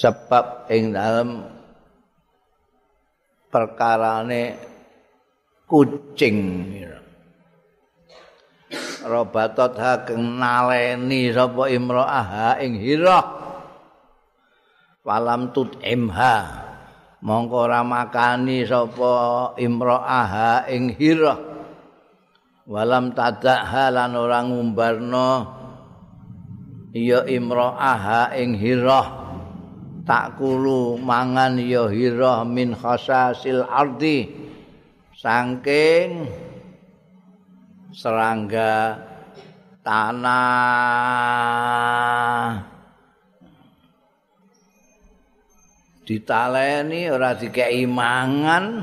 sebab 0.00 0.72
ing 0.72 0.96
dalam 0.96 1.44
perkarane 3.52 4.56
kucing. 5.68 6.40
Robatot 9.04 9.76
ha 9.76 10.00
naleni 10.16 11.28
sapa 11.34 11.68
imra'ah 11.68 12.56
ing 12.64 12.80
hirah? 12.80 13.26
Falam 15.04 15.52
tut 15.52 15.76
imha 15.84 16.36
mongko 17.20 17.56
ora 17.68 17.84
makani 17.84 18.64
sapa 18.64 19.12
imra'ah 19.60 20.64
ing 20.72 20.96
hirah. 20.96 21.40
Walam 22.70 23.10
tadakha 23.12 23.90
lan 23.90 24.14
ora 24.14 24.46
ngumbarno 24.46 25.30
ya 26.94 27.26
imra'aha 27.26 28.38
ing 28.38 28.54
hirah 28.54 29.19
takulu 30.10 30.98
mangan 30.98 31.54
ya 31.62 31.86
hirah 31.86 32.42
min 32.42 32.74
khasasil 32.74 33.62
ardi 33.62 34.26
saking 35.14 36.26
serangga 37.94 38.98
tanah 39.86 40.90
ditaleni 46.02 47.06
ora 47.06 47.38
dikeki 47.38 47.86
mangan 47.86 48.82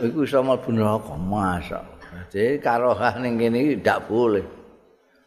iku 0.00 0.24
iso 0.24 0.40
mlebu 0.40 0.72
neraka 0.72 1.12
masak. 1.20 1.84
Jadi 2.32 2.56
karohah 2.56 3.20
ning 3.20 3.36
kene 3.36 3.60
iki 3.60 3.84
ndak 3.84 4.08
boleh. 4.08 4.61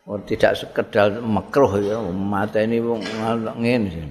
Oh, 0.05 0.21
tidak 0.21 0.53
sekedar 0.53 1.17
makruh 1.17 1.81
ya, 1.81 1.97
mateni 2.13 2.77
wong 2.77 3.01
ngene 3.57 3.89
sih. 3.89 4.05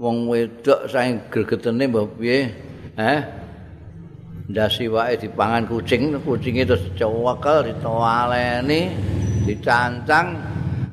Wong 0.00 0.32
wedok 0.32 0.88
saing 0.88 1.20
gregetene 1.28 1.84
mbah 1.84 2.08
piye? 2.16 2.48
Eh? 2.96 3.20
Ndasi 4.48 4.88
wae 4.88 5.20
dipangan 5.20 5.68
kucing, 5.68 6.16
kucinge 6.24 6.64
terus 6.64 6.88
cewekel 6.96 7.68
ditowaleni, 7.68 8.96
dicancang 9.44 10.40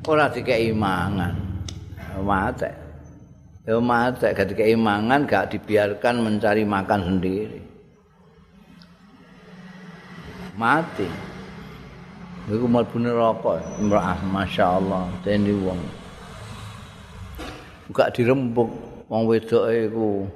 ora 0.04 0.28
dikeki 0.28 0.76
mangan. 0.76 1.32
Mate. 2.20 2.70
Ya 3.64 3.80
mate 3.80 4.36
gak 4.36 4.52
dikeki 4.52 4.76
mangan, 4.76 5.24
gak 5.24 5.56
dibiarkan 5.56 6.20
mencari 6.20 6.68
makan 6.68 7.00
sendiri. 7.00 7.60
Mati. 10.60 11.25
Iku 12.46 12.62
mlebu 12.70 13.02
neraka, 13.02 13.58
imra'ah 13.82 14.22
masyaallah, 14.22 15.10
dene 15.26 15.50
wong. 15.66 15.80
Enggak 17.90 18.14
dirembuk 18.14 18.70
wong 19.10 19.26
wedoke 19.26 19.90
iku 19.90 20.30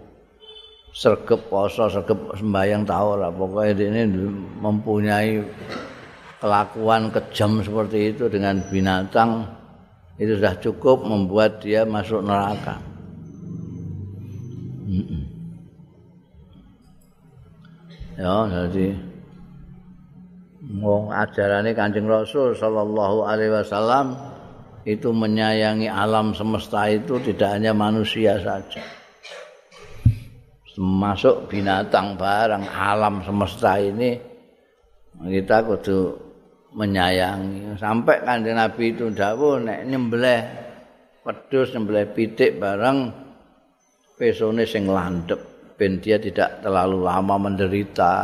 sregep 0.90 1.46
poso, 1.46 1.86
sregep 1.86 2.34
sembayang 2.34 2.82
ta 2.82 2.98
ora, 3.06 3.30
pokoke 3.30 3.78
dene 3.78 4.10
mempunyai 4.58 5.38
kelakuan 6.42 7.14
kejam 7.14 7.62
seperti 7.62 8.10
itu 8.16 8.26
dengan 8.26 8.58
binatang 8.66 9.46
itu 10.18 10.34
sudah 10.34 10.54
cukup 10.58 11.06
membuat 11.06 11.62
dia 11.62 11.86
masuk 11.86 12.26
neraka. 12.26 12.82
Ya, 18.18 18.34
jadi 18.50 19.09
wong 20.78 21.10
ajarane 21.10 21.74
Kanjeng 21.74 22.06
Rasul 22.06 22.54
sallallahu 22.54 23.26
alaihi 23.26 23.50
wasallam 23.50 24.14
itu 24.86 25.10
menyayangi 25.10 25.90
alam 25.90 26.32
semesta 26.32 26.86
itu 26.86 27.18
tidak 27.20 27.58
hanya 27.58 27.74
manusia 27.74 28.38
saja. 28.38 28.80
Termasuk 30.70 31.50
binatang 31.50 32.14
barang 32.16 32.64
alam 32.70 33.20
semesta 33.26 33.76
ini 33.76 34.16
kita 35.20 35.66
kudu 35.66 36.16
menyayangi. 36.78 37.74
Sampai 37.76 38.22
Kanjeng 38.22 38.56
Nabi 38.56 38.94
itu 38.94 39.10
dawuh 39.10 39.58
nek 39.60 39.84
nyembelih 39.84 40.40
wedhus 41.26 41.74
nyembelih 41.74 42.14
pitik 42.14 42.56
barang 42.56 42.98
pesone 44.16 44.64
sing 44.64 44.88
landep 44.88 45.74
ben 45.76 46.00
dia 46.00 46.16
tidak 46.16 46.64
terlalu 46.64 47.04
lama 47.04 47.36
menderita. 47.36 48.16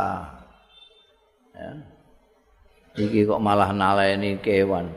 Ya. 1.57 1.96
Iki 2.97 3.29
kok 3.29 3.41
malah 3.41 3.69
naleni 3.69 4.41
kewan. 4.41 4.89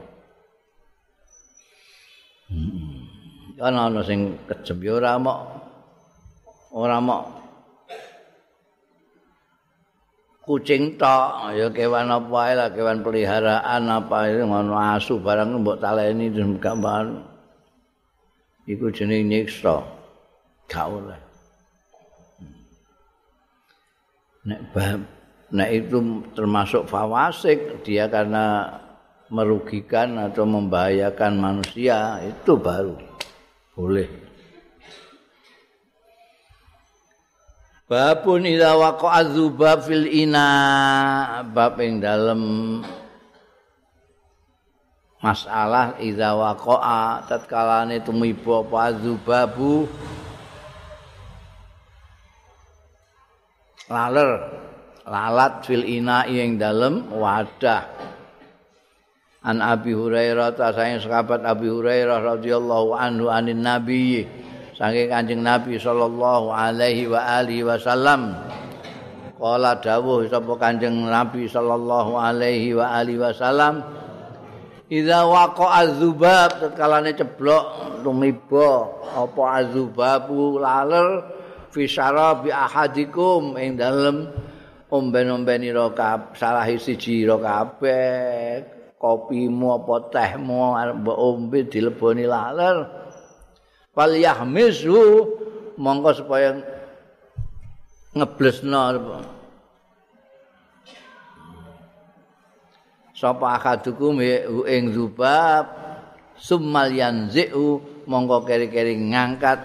Hmm. 2.51 2.91
kan 3.61 3.77
ana 3.77 4.01
sing 4.01 4.41
kejem 4.49 4.81
ya 4.81 4.97
ora 4.97 5.21
mok 5.21 5.39
ora 6.73 6.97
mok 6.97 7.23
kucing 10.41 10.97
tok. 10.97 11.53
Ya 11.55 11.69
kewan 11.69 12.09
apa 12.09 12.37
ae 12.49 12.53
lah 12.57 12.69
kewan 12.73 13.05
peliharaan 13.05 13.85
apa 13.87 14.33
itu 14.33 14.43
ngono 14.49 14.75
asu 14.75 15.21
barang 15.21 15.61
mbok 15.61 15.79
taleni 15.79 16.33
terus 16.33 16.57
gambar 16.57 17.05
iku 18.65 18.89
jenenge 18.89 19.29
nyiksa. 19.29 19.85
Gak 20.67 20.87
oleh. 20.89 21.21
Nek 24.49 24.61
Nah 25.51 25.67
itu 25.67 26.23
termasuk 26.35 26.87
fawasik. 26.87 27.83
Dia 27.83 28.07
karena 28.07 28.79
merugikan 29.31 30.19
atau 30.19 30.47
membahayakan 30.47 31.33
manusia 31.39 32.23
itu 32.23 32.55
baru 32.59 32.99
boleh. 33.75 34.11
Babun 37.91 38.47
idza 38.47 38.79
waqa'a 38.79 39.27
dzubab 39.27 39.83
fil 39.83 40.07
ina. 40.07 40.47
Bab 41.51 41.75
ing 41.83 41.99
dalem 41.99 42.43
masalah 45.19 45.99
idza 45.99 46.31
waqa'a 46.39 47.27
tatkalane 47.27 47.99
tumiba 48.07 48.63
apa 48.63 48.95
dzubabu. 48.95 49.91
Laler 53.91 54.31
lalat 55.07 55.65
fil 55.65 55.85
ina 55.85 56.27
ing 56.27 56.61
dalem 56.61 57.09
wadah. 57.13 57.89
An 59.41 59.65
Abi 59.65 59.97
Hurairah 59.97 60.53
ta 60.53 60.73
saking 60.77 61.01
sahabat 61.01 61.45
Abi 61.49 61.73
Hurairah 61.73 62.21
radhiyallahu 62.37 62.93
anhu 62.93 63.33
anin 63.33 63.65
nabi 63.65 64.29
saking 64.77 65.09
Kanjeng 65.09 65.41
Nabi 65.41 65.81
sallallahu 65.81 66.53
alaihi 66.53 67.09
wa 67.09 67.41
alihi 67.41 67.65
wasallam. 67.65 68.37
Kala 69.41 69.81
dawuh 69.81 70.29
sapa 70.29 70.53
Kanjeng 70.61 71.09
Nabi 71.09 71.49
sallallahu 71.49 72.13
alaihi 72.21 72.77
wa 72.77 72.93
alihi 73.01 73.17
wasallam 73.17 73.81
Idza 74.91 75.23
waqa'a 75.23 75.87
dzubab 75.87 76.51
tatkalane 76.59 77.15
ceblok 77.15 77.65
tumiba 78.03 78.91
apa 79.15 79.63
azubabu 79.63 80.59
laler 80.59 81.31
fi 81.71 81.87
syarabi 81.87 82.51
ahadikum 82.51 83.55
ing 83.55 83.79
dalem 83.79 84.27
omben-ombeni 84.91 85.71
ro 85.71 85.95
salah 86.35 86.67
siji 86.67 87.23
ro 87.23 87.39
kabeh 87.39 88.67
kopimu 89.01 89.81
apa 89.81 89.95
tehmu 90.13 90.77
mbok 91.01 91.17
ombe 91.17 91.65
dileboni 91.65 92.29
laler. 92.29 92.85
Wal 93.97 94.13
yahmizu 94.21 95.01
mongko 95.81 96.11
supaya 96.21 96.61
ngeblesno 98.13 98.83
sapa 103.17 103.47
akadukum 103.57 104.21
ing 104.65 104.93
zubab 104.93 105.65
summal 106.37 106.93
yanzu 106.93 107.81
mongko 108.05 108.45
keri-keri 108.45 109.01
ngangkat. 109.01 109.65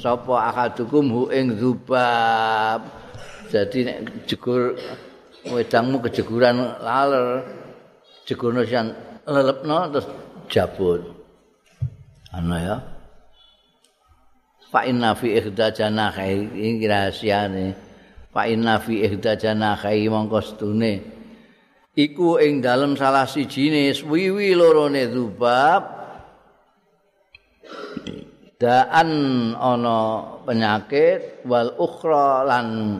Sapa 0.00 0.48
akadukum 0.52 1.28
ing 1.32 1.60
zubab 1.60 3.04
Jadi 3.52 3.78
nek 3.86 4.28
jegur 4.28 4.76
wedangmu 5.48 6.00
kejeguran 6.04 6.80
laler, 6.80 7.44
jegurno 8.24 8.64
sian 8.64 8.96
lelepno 9.28 9.92
terus 9.92 10.08
jabut. 10.48 11.02
Ana 12.32 12.56
ya. 12.60 12.76
Fa 14.72 14.82
inna 14.88 15.14
fi 15.14 15.38
ihda 15.38 15.70
janahi 15.70 16.50
iki 16.50 16.86
rahasiane. 16.88 17.66
Fa 18.34 18.50
inna 18.50 18.82
fi 18.82 19.06
ihda 19.06 19.38
janahi 19.38 20.10
mongko 20.10 20.40
stune 20.42 21.14
iku 21.94 22.42
ing 22.42 22.58
dalem 22.58 22.98
salah 22.98 23.24
sijine 23.24 23.94
wiwi 24.02 24.58
lorone 24.58 25.06
zubab 25.14 25.82
daan 28.58 29.10
ana 29.54 29.98
penyakit 30.42 31.46
wal 31.46 31.70
ukhra 31.78 32.42
lan 32.42 32.98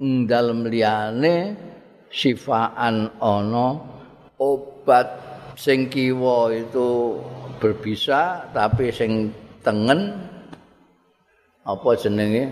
dalem 0.00 0.70
liyane 0.70 1.58
sifaan 2.08 3.10
ana 3.18 3.68
obat 4.38 5.08
sing 5.58 5.90
kiwa 5.90 6.54
itu 6.54 7.18
berbisa 7.58 8.46
tapi 8.54 8.94
sing 8.94 9.34
tengen. 9.66 10.14
Apa 11.68 11.98
jenenge? 12.00 12.48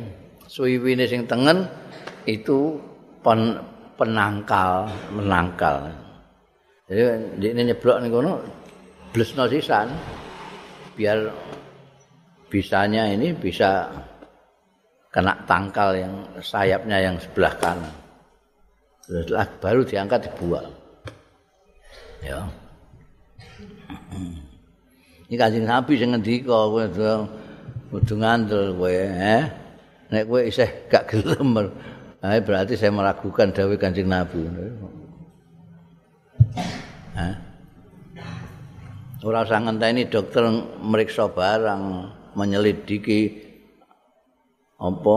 Suwiwine 0.47 1.09
sing 1.09 1.25
tengen 1.25 1.65
itu 2.29 2.77
pen, 3.25 3.57
penangkal 3.97 4.91
menangkal. 5.15 5.89
Jadi 6.87 7.03
ini 7.51 7.73
nyeblok 7.73 7.99
nih 8.05 8.11
kono 8.13 8.33
blesno 9.11 9.49
sisan. 9.49 9.89
Biar 10.93 11.33
bisanya 12.53 13.09
ini 13.09 13.33
bisa 13.33 13.91
kena 15.17 15.33
tangkal 15.49 15.97
yang 15.97 16.13
sayapnya 16.45 17.01
yang 17.01 17.17
sebelah 17.17 17.57
kanan. 17.57 17.89
Setelah 19.01 19.49
baru 19.65 19.81
diangkat 19.81 20.29
dibuang. 20.29 20.69
Ya. 22.21 22.45
Ini 25.25 25.35
kancing 25.41 25.65
Nabi 25.65 25.97
sing 25.97 26.13
ngendika 26.13 26.69
kowe 26.69 26.85
kudu 27.89 28.15
ngandel 28.21 28.77
kowe, 28.77 28.93
eh. 28.93 29.49
Nek 30.13 30.29
kowe 30.29 30.45
isih 30.45 30.69
gak 30.93 31.09
gelem, 31.09 31.65
eh, 32.21 32.39
berarti 32.45 32.77
saya 32.77 32.93
meragukan 32.93 33.49
dawuh 33.57 33.81
Kanjeng 33.81 34.13
Nabi. 34.13 34.45
Eh. 37.17 37.35
Ora 39.25 39.49
usah 39.49 39.65
ngenteni 39.65 40.13
dokter 40.13 40.45
meriksa 40.85 41.25
barang, 41.27 41.83
menyelidiki 42.37 43.46
apa 44.77 45.17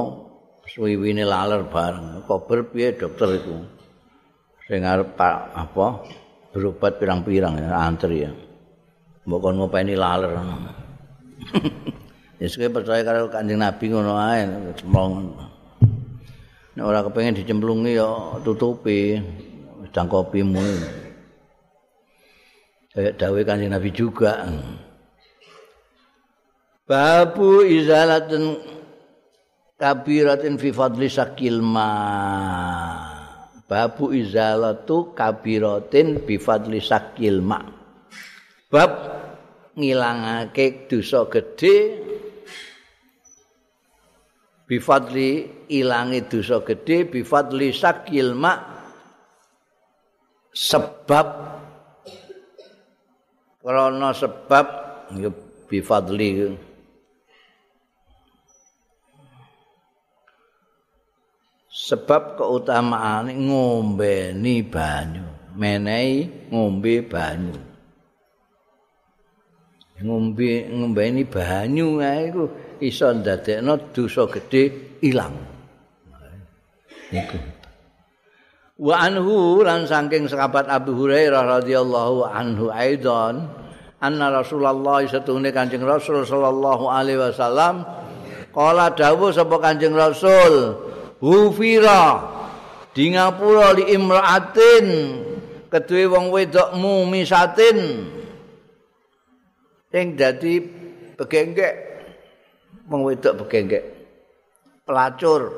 suwiwine 0.70 1.28
laler 1.28 1.68
bareng 1.68 2.24
kober 2.24 2.72
piye 2.72 2.96
dokter 2.96 3.40
itu 3.40 3.56
sing 4.70 4.86
arep 4.86 5.18
apa 5.20 6.06
berobat 6.56 7.02
pirang-pirang 7.02 7.60
ya 7.60 7.76
antri 7.76 8.24
ya 8.28 8.32
mbok 9.28 9.40
kon 9.44 9.56
ngopeni 9.60 9.94
laler 10.00 10.32
Wis 12.40 12.56
kowe 12.56 12.72
percaya 12.72 13.04
karo 13.04 13.28
Kanjeng 13.28 13.60
Nabi 13.60 13.92
ngono 13.92 14.16
ae 14.16 14.48
semong. 14.80 15.12
Nek 16.80 16.86
ora 16.88 17.04
kepengin 17.04 17.36
dicemplungi 17.36 18.00
ya 18.00 18.40
tutupi 18.48 19.20
sedang 19.84 20.08
kopimu. 20.08 20.64
Kayak 22.96 23.20
dawuh 23.20 23.44
Kanjeng 23.44 23.76
Nabi 23.76 23.92
juga. 23.92 24.48
Babu 26.88 27.60
izalatun 27.68 28.56
kabiratin 29.80 30.60
fi 30.60 30.70
fadli 30.76 31.08
sakil 31.08 31.64
ma. 31.64 31.90
Babu 33.66 34.12
izalatu 34.12 35.16
kabiratin 35.16 36.28
bi 36.28 36.36
fadli 36.36 36.84
sakil 36.84 37.40
ma. 37.40 37.64
Bab 38.70 38.92
ngilangake 39.80 40.92
dosa 40.92 41.26
gedhe 41.32 41.76
bifadli 44.70 45.50
ilangi 45.74 46.30
dosa 46.30 46.62
gede 46.62 47.10
bifadli 47.10 47.74
sakil 47.74 48.38
mak 48.38 48.62
sebab 50.54 51.28
karena 53.66 54.10
sebab 54.14 54.66
ya 55.18 55.34
bifadli 55.66 56.54
sebab 61.90 62.38
keutamaan 62.38 63.34
ngombe 63.34 64.38
ni 64.38 64.62
banyu 64.62 65.26
menehi 65.58 66.50
ngombe 66.54 67.02
banyu 67.02 67.58
ngombe 70.06 70.70
ngombe 70.70 71.04
ni 71.10 71.24
banyu 71.26 71.98
iku 71.98 72.44
iso 72.80 73.12
ndadekno 73.12 73.92
dosa 73.92 74.24
gedhe 74.32 74.96
ilang. 75.04 75.36
Niku. 77.12 77.38
Wa 78.80 78.96
anhu 79.04 79.60
lan 79.60 79.84
saking 79.84 80.32
sahabat 80.32 80.72
Abu 80.72 80.96
Hurairah 80.96 81.60
radhiyallahu 81.60 82.24
anhu 82.24 82.72
aidon 82.72 83.44
anna 84.00 84.32
Rasulullah 84.32 85.04
satune 85.04 85.52
Kanjeng 85.52 85.84
Rasul 85.84 86.24
sallallahu 86.24 86.88
alaihi 86.88 87.20
wasallam 87.20 87.84
kala 88.56 88.96
dawuh 88.96 89.36
sapa 89.36 89.60
Kanjeng 89.60 89.92
Rasul 89.92 90.80
hufira. 91.24 92.36
Di 92.90 93.14
ngapura 93.14 93.78
li 93.78 93.94
imraatin 93.94 94.88
kedue 95.70 96.10
wong 96.10 96.34
wedok 96.34 96.74
mumisatin 96.74 98.10
sing 99.94 100.18
dadi 100.18 100.58
begenggek 101.14 101.76
wong 102.90 103.06
wedok 103.06 103.46
begenggek 103.46 103.86
pelacur. 104.84 105.54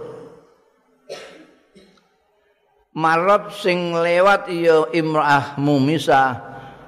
Marot 2.91 3.55
sing 3.55 3.95
lewat 3.95 4.51
ya 4.51 4.91
imrah 4.91 5.55
mumisa 5.55 6.35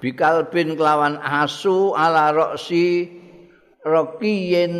bikalbin 0.03 0.75
kelawan 0.75 1.15
asu 1.23 1.95
ala 1.95 2.35
roksi 2.35 3.07
rokiyen 3.87 4.75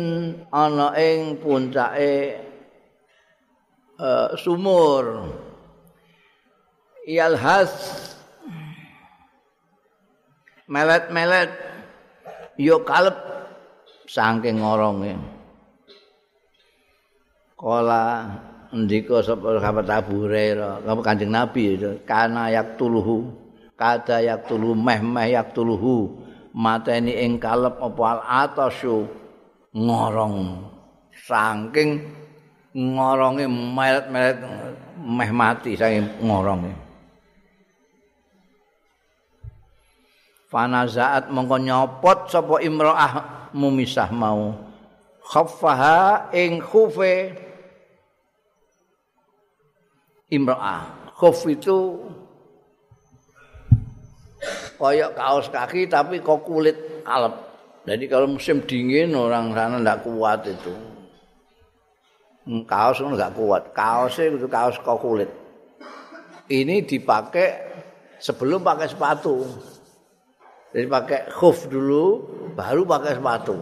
ana 0.52 0.92
ing 1.00 1.40
puncake 1.40 2.36
uh, 3.98 4.34
sumur. 4.38 5.28
Yalhas 7.04 7.72
melet-melet. 10.70 11.52
Yo 12.54 12.86
kalep 12.86 13.18
saking 14.06 14.62
ngoronge 14.62 15.18
Kala 17.58 18.30
ndika 18.70 19.22
sapa 19.22 19.58
sahabat 19.58 19.88
Abu 19.90 20.26
Hurairah, 20.26 20.82
Kanjeng 21.02 21.32
Nabi 21.32 21.78
kana 22.04 22.50
yak 22.50 22.76
tuluhu, 22.76 23.30
kada 23.78 24.20
yak 24.20 24.50
tuluhu 24.50 24.74
meh 24.74 25.00
meh 25.00 25.32
yak 25.32 25.54
tuluhu, 25.54 26.18
mateni 26.52 27.14
ing 27.24 27.40
kalep 27.40 27.78
apa 27.78 28.02
al 28.04 28.20
atasu 28.26 29.06
ngorong. 29.72 30.66
Saking 31.14 32.04
ngoronge 32.74 33.46
melet-melet 33.46 34.38
meh 34.98 35.30
mati 35.30 35.78
saking 35.78 36.18
ngoronge. 36.26 36.74
Fanazaat 40.50 41.30
mongko 41.30 41.56
nyopot 41.62 42.18
sapa 42.30 42.58
imroah 42.62 43.14
mumisah 43.54 44.10
mau 44.10 44.54
khaffaha 45.22 46.30
ing 46.34 46.58
khufe 46.58 47.34
imra'ah. 50.34 51.14
Khuf 51.14 51.46
itu 51.46 52.02
kayak 54.78 55.14
kaos 55.14 55.46
kaki 55.46 55.86
tapi 55.86 56.18
kok 56.18 56.42
kulit 56.42 56.74
alep. 57.06 57.34
Jadi 57.86 58.04
kalau 58.10 58.26
musim 58.34 58.64
dingin 58.66 59.14
orang 59.14 59.54
sana 59.54 59.78
tidak 59.78 59.98
kuat 60.02 60.40
itu. 60.48 60.93
Hmm, 62.44 62.68
kaos 62.68 63.00
itu 63.00 63.08
nggak 63.08 63.32
kuat. 63.32 63.62
Kaosnya 63.72 64.36
itu 64.36 64.48
kaos 64.48 64.76
kok 64.76 65.00
kulit. 65.00 65.30
Ini 66.44 66.84
dipakai 66.84 67.48
sebelum 68.20 68.60
pakai 68.60 68.88
sepatu. 68.92 69.48
Jadi 70.74 70.86
pakai 70.90 71.20
khuf 71.32 71.70
dulu, 71.72 72.04
baru 72.52 72.84
pakai 72.84 73.16
sepatu. 73.16 73.56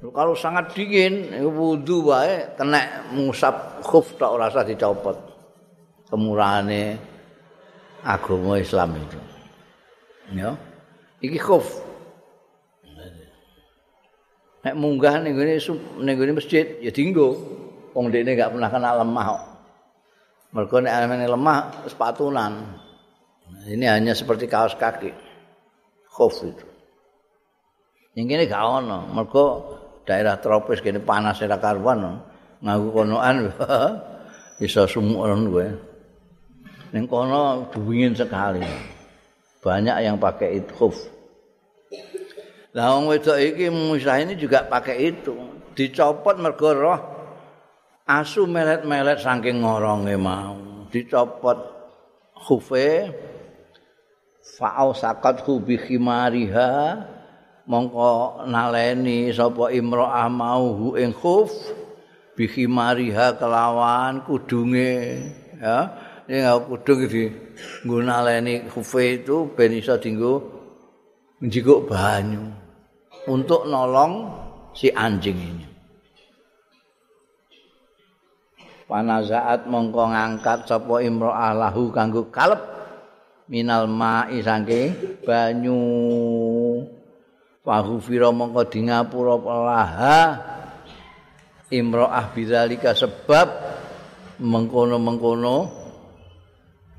Kalau 0.00 0.32
sangat 0.32 0.72
dingin, 0.72 1.28
wudhu 1.44 2.08
wae 2.08 2.56
kena 2.56 3.10
mengusap 3.12 3.84
khuf 3.84 4.16
tak 4.16 4.32
rasa 4.38 4.62
dicopot. 4.62 5.18
Kemurahane 6.08 6.96
agama 8.06 8.56
Islam 8.56 8.96
itu. 8.96 9.20
Ya. 10.36 10.54
Iki 11.20 11.38
khuf. 11.42 11.89
Nek 14.60 14.74
munggah 14.76 15.24
ning 15.24 15.36
ngene 15.36 15.56
ning 16.04 16.14
ngene 16.16 16.32
masjid 16.36 16.66
ya 16.84 16.92
dinggo. 16.92 17.36
Wong 17.90 18.14
dekne 18.14 18.38
gak 18.38 18.54
pernah 18.54 18.70
kena 18.70 18.98
lemah 19.02 19.26
kok. 19.26 19.42
Mergo 20.54 20.76
nek 20.78 20.92
amene 20.94 21.26
lemah 21.26 21.58
sepatunan. 21.90 22.52
Ini 23.66 23.86
hanya 23.90 24.14
seperti 24.14 24.46
kaos 24.46 24.78
kaki. 24.78 25.10
Khuf 26.06 26.46
itu. 26.46 26.66
Yang 28.14 28.26
ini 28.30 28.44
gak 28.46 28.62
ono, 28.62 29.10
mergo 29.10 29.46
daerah 30.10 30.42
tropis 30.42 30.82
kene 30.82 30.98
panas 30.98 31.38
ora 31.38 31.58
karuan 31.62 32.18
ngaku 32.60 32.88
konoan 32.90 33.48
bisa 34.60 34.84
sumuran 34.90 35.48
gue 35.48 35.66
ning 36.90 37.06
kono 37.06 37.70
dingin 37.70 38.12
sekali 38.18 38.60
banyak 39.62 39.96
yang 40.02 40.18
pakai 40.18 40.60
itu 40.60 40.72
khuf 40.74 40.96
lah 42.70 42.94
wong 42.94 43.10
wedok 43.10 43.34
iki 43.34 43.66
musah 43.66 44.22
ini 44.22 44.38
juga 44.38 44.62
pakai 44.62 45.10
itu. 45.10 45.34
Dicopot 45.74 46.38
mergo 46.38 46.70
roh. 46.70 47.00
Asu 48.06 48.46
melet-melet 48.46 49.18
saking 49.18 49.62
ngoronge 49.62 50.14
mau. 50.14 50.86
Dicopot 50.90 51.58
khufe. 52.34 53.10
Fa'au 54.58 54.94
sakat 54.94 55.42
hubi 55.42 55.78
khimariha. 55.82 56.70
Mongko 57.66 58.46
naleni 58.50 59.30
sapa 59.34 59.70
imro'ah 59.74 60.30
mau 60.30 60.94
ing 60.94 61.10
khuf. 61.10 61.50
Bihi 62.38 62.70
mariha 62.70 63.34
kelawan 63.34 64.22
kudunge. 64.22 65.26
Ya 65.58 65.78
ning 66.30 66.46
kudung 66.70 67.10
iki 67.10 67.26
nggo 67.82 68.06
naleni 68.06 68.62
khufe 68.70 69.18
itu 69.18 69.50
ben 69.50 69.74
iso 69.74 69.98
dinggo 69.98 70.46
njikuk 71.42 71.90
banyu 71.90 72.54
untuk 73.28 73.68
nolong 73.68 74.32
si 74.72 74.88
anjing 74.88 75.36
ini. 75.36 75.66
Panazaat 78.90 79.70
mongko 79.70 80.10
ngangkat 80.10 80.66
sapa 80.66 80.98
imro'ah 80.98 81.54
lahu 81.54 81.94
kanggo 81.94 82.26
kalep? 82.34 82.58
Minal 83.46 83.86
ma'i 83.86 84.42
saking 84.42 85.22
banyu. 85.22 85.78
Fahu 87.62 88.02
fira 88.02 88.34
mongko 88.34 88.66
di 88.66 88.80
ngapura 88.90 89.36
pelaha. 89.38 90.18
Imro'ah 91.70 92.34
bidzalika 92.34 92.90
sebab 92.90 93.46
mengkono-mengkono 94.42 95.70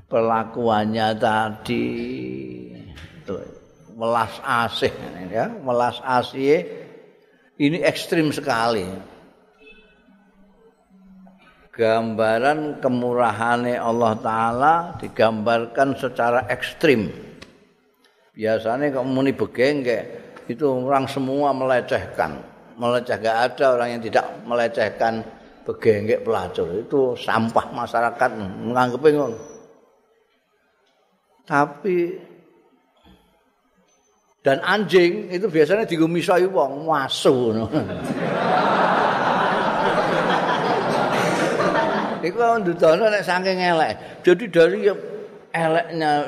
pelakuannya 0.08 1.08
tadi. 1.20 1.88
Itu 3.20 3.61
melas 3.96 4.36
asih 4.42 4.92
ya 5.28 5.48
melas 5.62 6.00
asih 6.04 6.64
ini 7.60 7.78
ekstrim 7.84 8.32
sekali 8.32 8.86
gambaran 11.72 12.84
kemurahane 12.84 13.80
Allah 13.80 14.12
taala 14.20 14.74
digambarkan 15.00 15.96
secara 15.96 16.44
ekstrim. 16.52 17.08
Biasanya 18.32 18.92
kalau 18.92 19.08
muni 19.08 19.32
begengge 19.32 19.98
itu 20.48 20.64
orang 20.68 21.08
semua 21.08 21.56
melecehkan. 21.56 22.52
Meleceh 22.76 23.20
gak 23.20 23.38
ada 23.52 23.76
orang 23.76 23.88
yang 23.96 24.02
tidak 24.04 24.24
melecehkan 24.48 25.24
begengge 25.64 26.20
pelacur. 26.24 26.68
Itu 26.80 27.16
sampah 27.16 27.72
masyarakat 27.72 28.30
menganggap 28.68 29.00
ngono. 29.00 29.40
Tapi 31.44 31.96
dan 34.42 34.58
anjing 34.66 35.30
itu 35.30 35.46
biasanya 35.46 35.86
digumisai 35.86 36.50
wong 36.50 36.90
wasu 36.90 37.54
Iku 42.22 42.38
ndudono 42.38 43.10
nek 43.10 43.26
saking 43.26 43.58
elek. 43.58 44.22
Jadi 44.22 44.44
dari 44.46 44.86
eleknya 45.50 46.22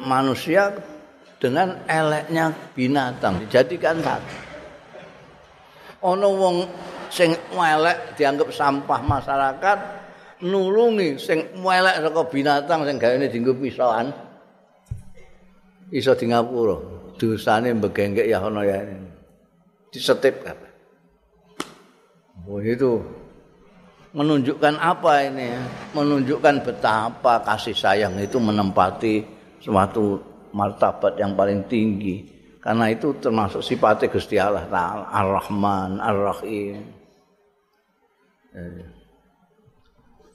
manusia 0.00 0.72
dengan 1.36 1.84
eleknya 1.84 2.48
binatang 2.72 3.36
dijadikan 3.44 4.00
satu. 4.00 4.36
Ono 6.00 6.28
wong 6.32 6.56
sing 7.12 7.36
elek 7.52 8.16
dianggap 8.16 8.48
sampah 8.48 9.00
masyarakat 9.04 9.78
nulungi 10.48 11.20
sing 11.20 11.44
elek 11.60 11.96
saka 12.00 12.22
binatang 12.32 12.88
sing 12.88 12.96
gawe 12.96 13.20
dienggo 13.28 13.52
pisokan. 13.52 14.08
Iso 15.92 16.16
di 16.16 16.24
ngapura. 16.24 16.97
Dosane 17.18 17.74
mbegenggek 17.74 18.30
ya 18.30 18.38
ono 18.40 18.62
ya. 18.62 18.78
Disetip 19.90 20.46
kabeh. 20.46 20.70
Oh 22.46 22.62
itu 22.62 23.02
menunjukkan 24.16 24.74
apa 24.80 25.28
ini 25.28 25.52
ya? 25.52 25.62
menunjukkan 25.92 26.64
betapa 26.64 27.44
kasih 27.44 27.76
sayang 27.76 28.16
itu 28.16 28.40
menempati 28.40 29.20
suatu 29.60 30.16
martabat 30.56 31.20
yang 31.20 31.36
paling 31.36 31.68
tinggi 31.68 32.24
karena 32.58 32.88
itu 32.88 33.12
termasuk 33.20 33.60
sifatnya 33.60 34.08
Gusti 34.08 34.40
Allah 34.40 34.64
Ta'ala 34.64 35.04
Ar-Rahman 35.12 36.00
Ar-Rahim 36.00 36.76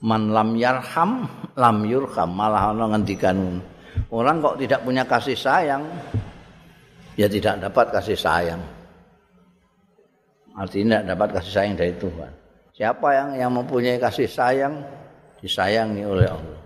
Man 0.04 0.22
lam 0.30 0.54
yarham 0.54 1.26
lam 1.58 1.76
yurham 1.88 2.30
malah 2.30 2.70
ono 2.70 2.94
ngendikan 2.94 3.58
orang 4.14 4.38
kok 4.38 4.60
tidak 4.60 4.80
punya 4.86 5.02
kasih 5.02 5.34
sayang 5.34 5.82
ya 7.14 7.26
tidak 7.30 7.62
dapat 7.62 7.86
kasih 7.94 8.18
sayang 8.18 8.62
artinya 10.54 11.02
tidak 11.02 11.06
dapat 11.14 11.28
kasih 11.40 11.52
sayang 11.52 11.74
dari 11.74 11.94
Tuhan 11.98 12.32
Siapa 12.74 13.06
yang 13.14 13.30
yang 13.38 13.52
mempunyai 13.54 14.02
kasih 14.02 14.26
sayang 14.26 14.82
disayangi 15.38 16.02
oleh 16.02 16.26
Allah. 16.26 16.60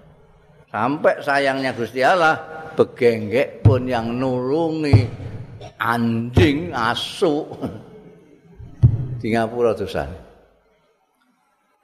Sampai 0.73 1.21
sayangnya 1.21 1.77
Gusti 1.77 2.01
Allah 2.01 2.41
begenggek 2.73 3.61
pun 3.61 3.85
yang 3.85 4.17
nulungi 4.17 5.05
anjing 5.77 6.73
asu 6.73 7.45
di 9.21 9.37
ngapura 9.37 9.77
dosa. 9.77 10.09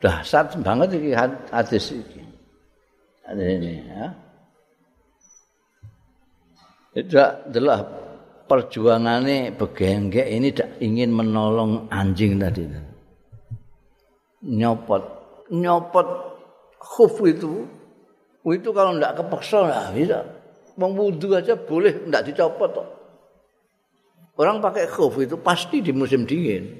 Dasar 0.00 0.48
banget 0.56 0.96
iki 0.96 1.12
hadis 1.52 1.92
iki. 1.92 2.24
Ada 3.28 3.44
ini 3.44 3.72
ya. 3.84 4.04
Itu 6.96 7.16
adalah 7.20 7.84
perjuangannya 8.44 9.56
begenggek 9.56 10.28
ini 10.28 10.48
ingin 10.80 11.10
menolong 11.12 11.88
anjing 11.88 12.36
tadi. 12.36 12.68
nyopot 14.44 15.00
nyopot 15.48 16.08
khuf 16.76 17.16
itu 17.24 17.64
itu 18.44 18.68
kalau 18.76 18.92
tidak 19.00 19.24
kepeksa 19.24 19.64
lah 19.64 19.88
bisa 19.88 20.20
mengwudu 20.76 21.32
aja 21.32 21.56
boleh 21.56 22.04
tidak 22.04 22.28
dicopot 22.28 22.70
toh. 22.76 22.88
orang 24.36 24.60
pakai 24.60 24.84
khuf 24.84 25.16
itu 25.16 25.40
pasti 25.40 25.80
di 25.80 25.96
musim 25.96 26.28
dingin 26.28 26.76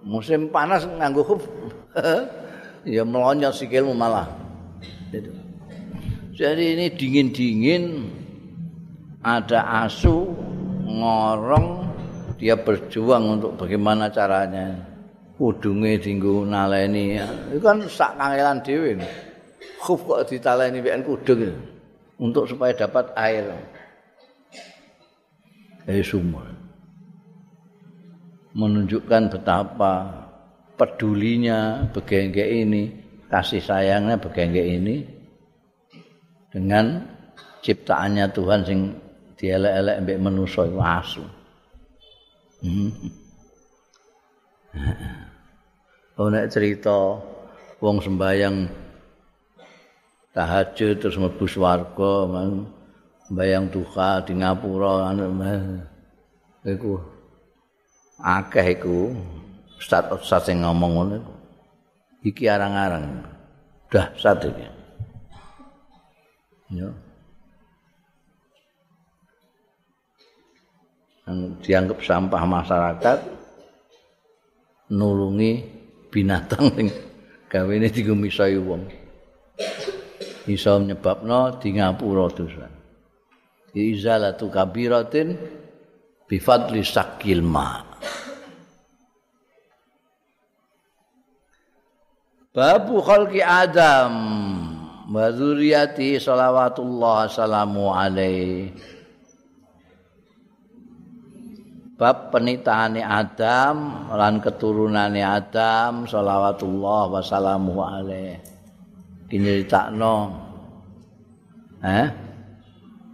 musim 0.00 0.48
panas 0.48 0.88
nganggu 0.88 1.20
khuf 1.20 1.44
ya 2.88 3.04
melonyot 3.04 3.52
sikilmu 3.52 3.92
malah 3.92 4.32
jadi 6.32 6.64
ini 6.72 6.88
dingin-dingin 6.96 8.08
ada 9.22 9.86
asu 9.86 10.34
ngorong 10.86 11.86
dia 12.42 12.58
berjuang 12.58 13.38
untuk 13.38 13.54
bagaimana 13.54 14.10
caranya. 14.10 14.90
Udunge 15.38 15.98
dinggo 15.98 16.42
naleni. 16.46 17.18
Itu 17.50 17.62
kan 17.62 17.82
sak 17.86 18.18
kangelan 18.18 18.62
dhewe. 18.62 18.98
Khuf 19.82 20.06
kok 20.06 20.26
ditaleni 20.30 20.78
mek 20.78 21.02
kudung 21.02 21.50
untuk 22.18 22.46
supaya 22.46 22.74
dapat 22.74 23.10
air. 23.18 23.50
Dari 25.82 26.02
sumur. 26.02 26.46
Menunjukkan 28.54 29.22
betapa 29.34 29.94
pedulinya 30.78 31.90
begengge 31.90 32.42
ini 32.42 32.82
kasih 33.26 33.62
sayangnya 33.64 34.20
begengge 34.20 34.62
ini 34.62 35.02
dengan 36.52 37.00
ciptaannya 37.64 38.26
Tuhan 38.30 38.60
sing 38.62 38.80
dielek-elek 39.42 40.06
mbek 40.06 40.22
manusa 40.22 40.62
asu. 40.78 41.26
Hmm. 42.62 42.94
Oh 46.14 46.30
nek 46.30 46.46
cerita 46.46 47.18
wong 47.82 47.98
sembayang 47.98 48.70
tahajud 50.30 50.94
terus 51.02 51.18
mlebu 51.18 51.42
swarga, 51.50 52.14
sembayang 53.26 53.64
duha 53.74 54.22
di 54.22 54.32
ngapura 54.38 55.10
anu 55.10 55.26
iku 56.62 57.02
akeh 58.22 58.78
iku. 58.78 59.10
Ustaz-ustaz 59.82 60.46
sing 60.46 60.62
ngomong 60.62 60.92
ngono 60.94 61.18
iki 62.22 62.46
arang-arang. 62.46 63.26
Dah 63.90 64.14
satu 64.14 64.54
iki 64.54 64.70
ya 66.78 66.88
dianggap 71.60 71.98
sampah 72.02 72.42
masyarakat 72.46 73.18
nulungi 74.92 75.64
binatang 76.12 76.68
sing 76.76 76.88
gawene 77.48 77.88
digumisai 77.88 78.56
wong. 78.60 78.82
Iso 80.48 80.76
nyebabno 80.82 81.56
di 81.62 81.78
ngapura 81.78 82.26
dosa. 82.34 82.66
Izalatu 83.72 84.52
kabiratin 84.52 85.28
bi 86.28 86.36
fadli 86.42 86.84
sakil 86.84 87.40
ma. 87.40 87.80
Babu 92.52 93.00
khalqi 93.00 93.40
Adam 93.40 94.12
wa 95.08 95.32
dzurriyyati 95.32 96.20
salawatullah 96.20 97.24
salamu 97.32 97.96
alaihi. 97.96 98.91
Bab 102.02 102.34
penitaane 102.34 102.98
Adam 102.98 104.10
lan 104.10 104.42
keturunane 104.42 105.22
Adam 105.22 106.02
shalawatullah 106.02 107.06
wa 107.06 107.22
salamu 107.22 107.78
alaih. 107.78 108.42
Diceritakno 109.30 110.34
eh? 111.78 112.06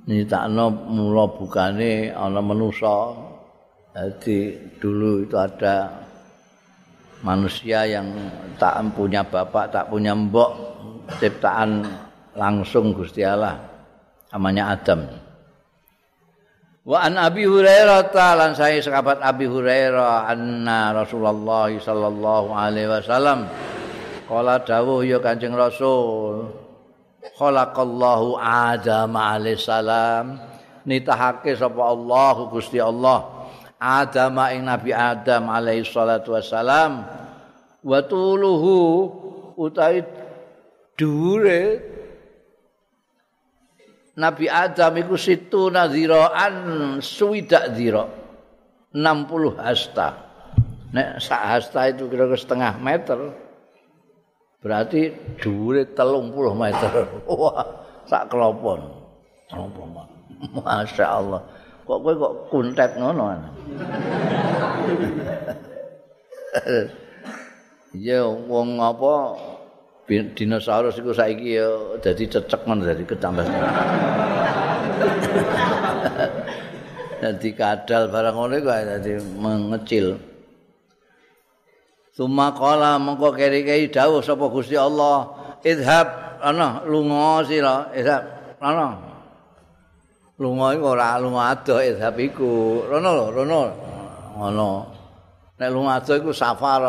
Nyeritakno 0.09 0.73
mula 0.89 1.29
bukane 1.37 2.17
ana 2.17 2.41
manusa. 2.41 3.13
Jadi 3.93 4.57
dulu 4.81 5.29
itu 5.29 5.37
ada 5.37 5.93
manusia 7.21 7.85
yang 7.85 8.09
tak 8.57 8.81
punya 8.97 9.21
bapak 9.21 9.69
tak 9.69 9.93
punya 9.93 10.17
mbok 10.17 10.57
ciptaan 11.21 11.85
langsung 12.33 12.97
Gusti 12.97 13.21
Allah 13.21 13.61
namanya 14.33 14.73
Adam 14.81 15.28
Wa 16.89 17.05
an 17.05 17.21
Abi 17.21 17.45
Hurairah 17.45 18.09
lan 18.17 18.57
saya 18.57 18.81
sahabat 18.81 19.21
Abi 19.21 19.45
Hurairah 19.45 20.25
anna 20.25 20.97
Rasulullah 20.97 21.69
sallallahu 21.69 22.49
alaihi 22.49 22.89
wasallam. 22.89 23.45
Kala 24.25 24.65
dawuh 24.65 25.05
ya 25.05 25.21
Kanjeng 25.21 25.53
Rasul 25.53 26.49
khalaqallahu 27.37 28.41
Adam 28.41 29.13
alaihi 29.21 29.61
salam. 29.61 30.41
Nitahake 30.89 31.53
sapa 31.53 31.93
Allah 31.93 32.49
Gusti 32.49 32.81
Allah 32.81 33.37
Adam 33.77 34.41
ing 34.49 34.65
Nabi 34.65 34.97
Adam 34.97 35.53
alaihi 35.53 35.85
salatu 35.85 36.33
wasalam 36.33 37.05
wa 37.85 37.99
tuluhu 38.01 38.77
utawi 39.61 40.01
dhuwure 40.97 41.85
Nabi 44.19 44.51
Adam 44.51 44.99
iku 44.99 45.15
situ 45.15 45.71
nadhiraan 45.71 46.99
suwidak 46.99 47.71
dhira 47.79 48.03
60 48.91 49.63
hasta. 49.63 50.09
Nek 50.91 51.23
sak 51.23 51.43
hasta 51.47 51.87
itu 51.87 52.11
kira-kira 52.11 52.35
setengah 52.35 52.73
meter. 52.83 53.31
Berarti 54.59 55.15
dhuwure 55.39 55.95
30 55.95 56.35
meter. 56.59 56.93
Wah, 57.31 57.63
sak 58.11 58.27
kelopon. 58.27 58.91
Masya 60.67 61.07
Allah. 61.07 61.41
Kok 61.87 61.99
kowe 62.03 62.13
kok 62.19 62.35
kuntet 62.51 62.91
ngono. 62.99 63.23
Ya 67.97 68.21
wong 68.29 68.85
apa 68.85 69.41
dinosaurus 70.09 70.97
iku 70.97 71.13
saiki 71.13 71.61
ya 71.61 71.69
dadi 72.01 72.25
cecek 72.25 72.65
men 72.65 72.81
dadi 72.81 73.05
kecambah. 73.05 73.45
Dadi 77.19 77.51
kadal 77.51 78.15
barang 78.15 78.31
ngono 78.31 78.55
iku 78.63 78.71
dadi 78.71 79.19
mengecil. 79.43 80.23
Suma 82.15 82.55
qala 82.55 82.95
mengko 82.99 83.35
keri-keri 83.35 83.91
dawuh 83.91 84.23
sapa 84.23 84.47
Gusti 84.47 84.79
Allah, 84.79 85.27
"Idhab 85.67 86.39
ana 86.39 86.87
lunga 86.87 87.43
sira, 87.43 87.91
idhab 87.91 88.23
ana." 88.63 89.03
Lunga 90.39 90.79
iku 90.79 90.95
ora 90.95 91.19
lunga 91.19 91.51
ado 91.51 91.83
idhab 91.83 92.15
iku. 92.23 92.87
Rono 92.87 93.11
lho, 93.19 93.27
rono. 93.35 93.61
Ngono. 94.39 94.71
Nek 95.59 95.69
lunga 95.75 95.99
ado 95.99 96.15
iku 96.15 96.31
safar. 96.31 96.83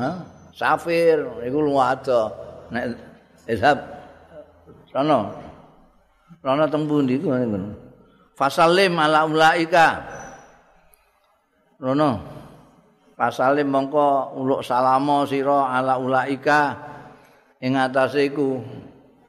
Hah? 0.00 0.39
Safir 0.60 1.24
iku 1.48 1.64
lunga 1.64 1.96
ado. 1.96 2.28
Nek 2.68 2.84
idhab 3.48 3.80
rono. 4.92 5.32
Rono 6.44 6.64
teng 6.68 6.84
pundi 6.84 7.16
iku 7.16 7.32
ngono. 7.32 7.72
Fasalim 8.36 8.92
ala 9.00 9.24
ulaika. 9.24 9.88
Rono. 11.80 12.20
Pasalim 13.16 13.72
mongko 13.72 14.36
uluk 14.36 14.60
salamo 14.60 15.24
sira 15.24 15.72
ala 15.72 15.96
ulaika 15.96 16.76
ing 17.64 17.80
atase 17.80 18.28
iku 18.28 18.60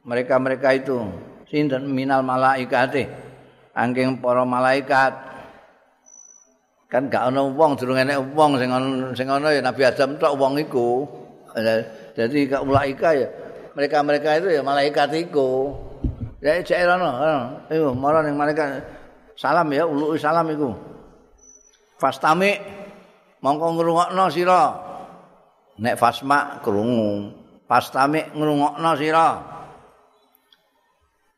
mereka-mereka 0.04 0.68
itu 0.76 1.00
sinten 1.48 1.88
minal 1.88 2.24
malaikate 2.24 3.08
angking 3.76 4.20
para 4.20 4.44
malaikat 4.48 5.12
kan 6.88 7.08
gak 7.08 7.32
ana 7.32 7.44
wong 7.44 7.76
durung 7.76 7.96
enek 8.00 8.20
wong 8.36 8.56
sing 8.56 8.68
ana 8.72 9.12
sing 9.16 9.28
ana 9.28 9.48
ya 9.52 9.60
Nabi 9.64 9.84
Adam 9.84 10.16
tok 10.20 10.36
wong 10.36 10.60
iku 10.60 11.04
jadi 12.16 12.60
ulaika 12.60 13.12
ya 13.16 13.28
mereka-mereka 13.72 14.40
itu 14.40 14.48
ya 14.52 14.60
malaikat 14.60 15.10
iku. 15.16 15.72
Ya 16.42 16.58
cek 16.58 16.90
ana 16.90 17.62
ayo 17.70 17.94
marang 17.94 18.26
ning 18.26 18.34
malaikat 18.34 18.82
salam 19.38 19.70
ya 19.72 19.86
uluk 19.86 20.18
salam 20.18 20.50
iku. 20.50 20.74
Fastami 21.96 22.58
mongko 23.40 23.66
ngrungokno 23.78 24.24
sira. 24.28 24.62
Nek 25.78 25.96
fasma 25.96 26.60
krungu. 26.60 27.30
Pastami 27.64 28.26
ngrungokno 28.34 28.90
sira. 28.98 29.28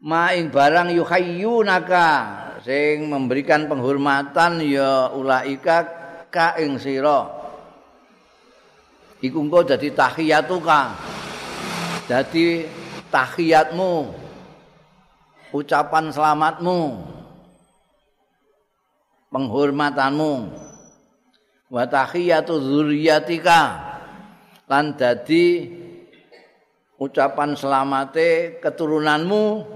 Ma 0.04 0.32
ing 0.36 0.52
barang 0.52 0.92
yuhayyunaka 0.92 2.08
sing 2.64 3.08
memberikan 3.08 3.68
penghormatan 3.68 4.60
ya 4.64 5.12
ulaika 5.12 5.76
ka 6.32 6.56
ing 6.60 6.80
sira 6.80 7.43
iku 9.24 9.40
engko 9.40 9.64
dadi 9.64 9.88
tahiyatuka 9.88 10.92
dadi 12.04 12.68
tahiyatmu 13.08 14.12
ucapan 15.54 16.12
selamatmu 16.12 16.80
penghormatanmu. 19.30 20.34
Wa 21.70 21.82
tahiyatu 21.90 22.58
dzurriyyatika 22.62 23.60
lan 24.70 24.94
dadi 24.94 25.66
ucapan 27.02 27.58
selamate 27.58 28.62
keturunanmu. 28.62 29.66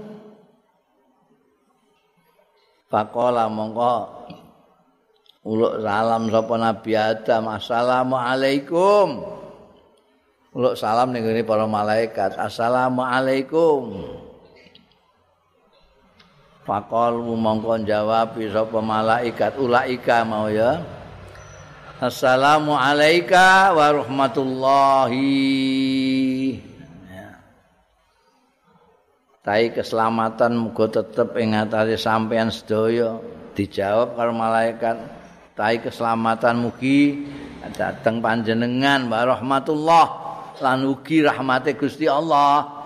Pakola 2.87 3.51
mongko. 3.51 3.95
Uluk 5.39 5.79
salam 5.79 6.27
sapa 6.27 6.55
Nabi 6.59 6.91
Adam 6.99 7.47
Assalamualaikum 7.47 9.38
uluk 10.53 10.73
salam 10.73 11.13
ning 11.13 11.25
para 11.45 11.65
malaikat. 11.69 12.33
Assalamualaikum. 12.37 14.05
Pakol 16.65 17.25
mongko 17.33 17.81
jawab 17.81 18.37
sapa 18.37 18.77
malaikat. 18.77 19.57
Ulaika 19.57 20.21
mau 20.21 20.49
ya. 20.53 20.81
Assalamu 21.99 22.77
alayka 22.77 23.73
wa 23.73 23.91
rahmatullahi. 23.91 25.25
Ya. 27.09 27.41
Tai 29.41 29.73
keselamatan 29.73 30.55
muga 30.55 30.87
tetep 30.87 31.35
ing 31.41 31.57
atase 31.57 31.97
sampean 31.97 32.53
sedaya. 32.53 33.17
Dijawab 33.57 34.13
karo 34.13 34.31
malaikat. 34.31 34.95
Tai 35.57 35.75
keselamatan 35.81 36.69
mugi 36.69 37.25
dateng 37.73 38.21
panjenengan. 38.21 39.09
Wa 39.09 39.25
rahmatullah 39.25 40.28
lan 40.61 40.85
ugi 40.85 41.23
rahmate 41.23 41.73
Gusti 41.75 42.07
Allah. 42.07 42.79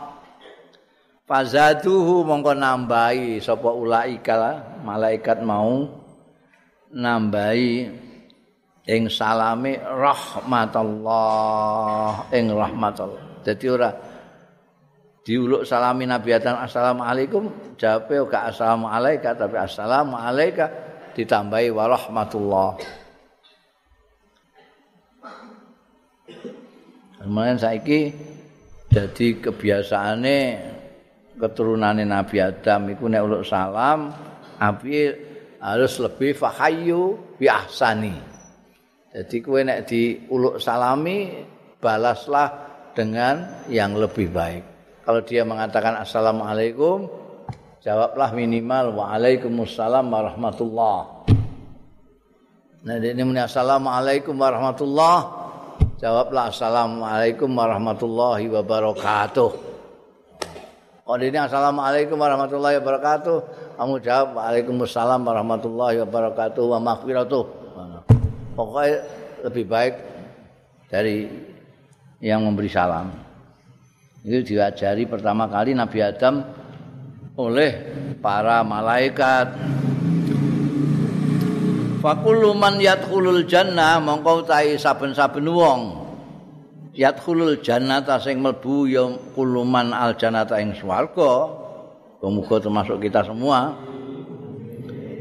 Fazaduhu 1.24 2.28
mongko 2.28 2.53
nambahi 2.53 3.39
sapa 3.39 3.71
ulaika 3.71 4.80
malaikat 4.84 5.39
mau 5.41 5.88
nambahi 6.91 7.89
ing 8.86 9.07
salami 9.07 9.80
rahmatullah 9.80 11.07
ing 12.36 12.51
rahmatullah. 12.51 13.39
Dadi 13.39 13.65
ora 13.71 13.89
diuluk 15.24 15.63
salami 15.63 16.03
Nabi 16.03 16.36
Adam 16.36 16.59
assalamualaikum. 16.59 17.76
Jawabe 17.80 18.28
gak 18.28 18.51
assalamu 18.51 18.91
alayka 18.91 19.32
tapi 19.34 19.55
assalamu 19.55 20.19
alayka 20.19 20.67
ditambahi 21.15 21.71
wa 21.71 21.95
Kemudian 27.24 27.55
saiki 27.55 28.11
jadi 28.91 29.28
kebiasaane 29.39 30.39
keturunane 31.39 32.03
Nabi 32.03 32.43
Adam 32.43 32.91
iku 32.91 33.07
nek 33.07 33.24
uluk 33.24 33.47
salam 33.47 34.11
api 34.59 34.95
harus 35.63 35.93
lebih 36.03 36.36
fahayu 36.36 37.15
bi 37.39 37.47
ahsani. 37.47 38.11
Jadi 39.13 39.36
kue 39.39 39.63
nek 39.63 39.88
diuluk 39.88 40.59
salami 40.59 41.32
balaslah 41.80 42.49
dengan 42.91 43.65
yang 43.71 43.95
lebih 43.95 44.28
baik. 44.28 44.63
Kalau 45.03 45.21
dia 45.24 45.43
mengatakan 45.43 45.99
assalamualaikum, 45.99 47.11
jawablah 47.84 48.32
minimal 48.32 49.03
waalaikumsalam 49.03 50.07
warahmatullah. 50.07 51.28
Nah 52.84 52.95
ini 52.99 53.39
assalamualaikum 53.39 54.36
warahmatullah, 54.36 55.43
jawablah 56.04 56.51
assalamualaikum 56.51 57.47
warahmatullahi 57.47 58.51
wabarakatuh. 58.51 59.51
Kalau 61.08 61.24
ini 61.24 61.39
assalamualaikum 61.39 62.20
warahmatullahi 62.20 62.76
wabarakatuh, 62.84 63.38
kamu 63.80 64.04
jawab 64.04 64.36
waalaikumsalam 64.36 65.24
warahmatullahi 65.24 66.04
wabarakatuh 66.04 66.64
wa 66.76 66.80
maghfiratuh. 66.84 67.43
pokoknya 68.51 68.99
lebih 69.47 69.64
baik 69.64 69.95
dari 70.91 71.32
yang 72.20 72.43
memberi 72.43 72.68
salam. 72.68 73.08
Itu 74.28 74.43
diajari 74.43 75.08
pertama 75.08 75.47
kali 75.47 75.72
Nabi 75.72 76.04
Adam 76.04 76.43
oleh 77.39 77.72
para 78.20 78.60
malaikat. 78.60 79.56
Fakulu 82.04 82.51
man 82.51 82.84
yadkhulul 82.84 83.47
jannah 83.47 83.95
mongko 84.04 84.43
tai 84.43 84.76
saben-saben 84.76 85.47
wong. 85.47 86.04
Yadkhulul 86.91 87.64
jannata 87.64 88.20
sing 88.20 88.43
mlebu 88.43 88.91
ya 88.91 89.08
kuluman 89.32 89.95
al 89.95 90.20
jannata 90.20 90.60
ing 90.60 90.76
swarga. 90.76 91.64
Muga 92.20 92.60
termasuk 92.60 92.99
kita 92.99 93.24
semua. 93.24 93.72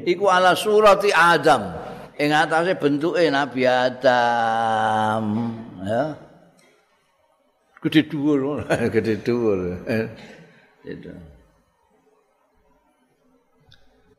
Iku 0.03 0.27
ala 0.27 0.59
surati 0.59 1.15
Adam. 1.15 1.79
ing 2.19 2.31
atase 2.35 2.75
bentuke 2.79 3.23
Nabi 3.31 3.63
Adam. 3.67 5.25
Ya. 5.87 6.19
Gede 7.83 8.11
dhuwur. 8.11 8.63
Gede 8.95 9.23
dhuwur. 9.23 9.87
Itu 10.83 11.32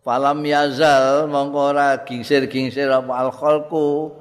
Falam 0.04 0.44
yazal 0.44 1.32
mongko 1.32 1.72
ora 1.72 2.04
gingsir-gingsir 2.04 2.92
apa 2.92 3.24
al 3.24 3.32
khalqu 3.32 4.12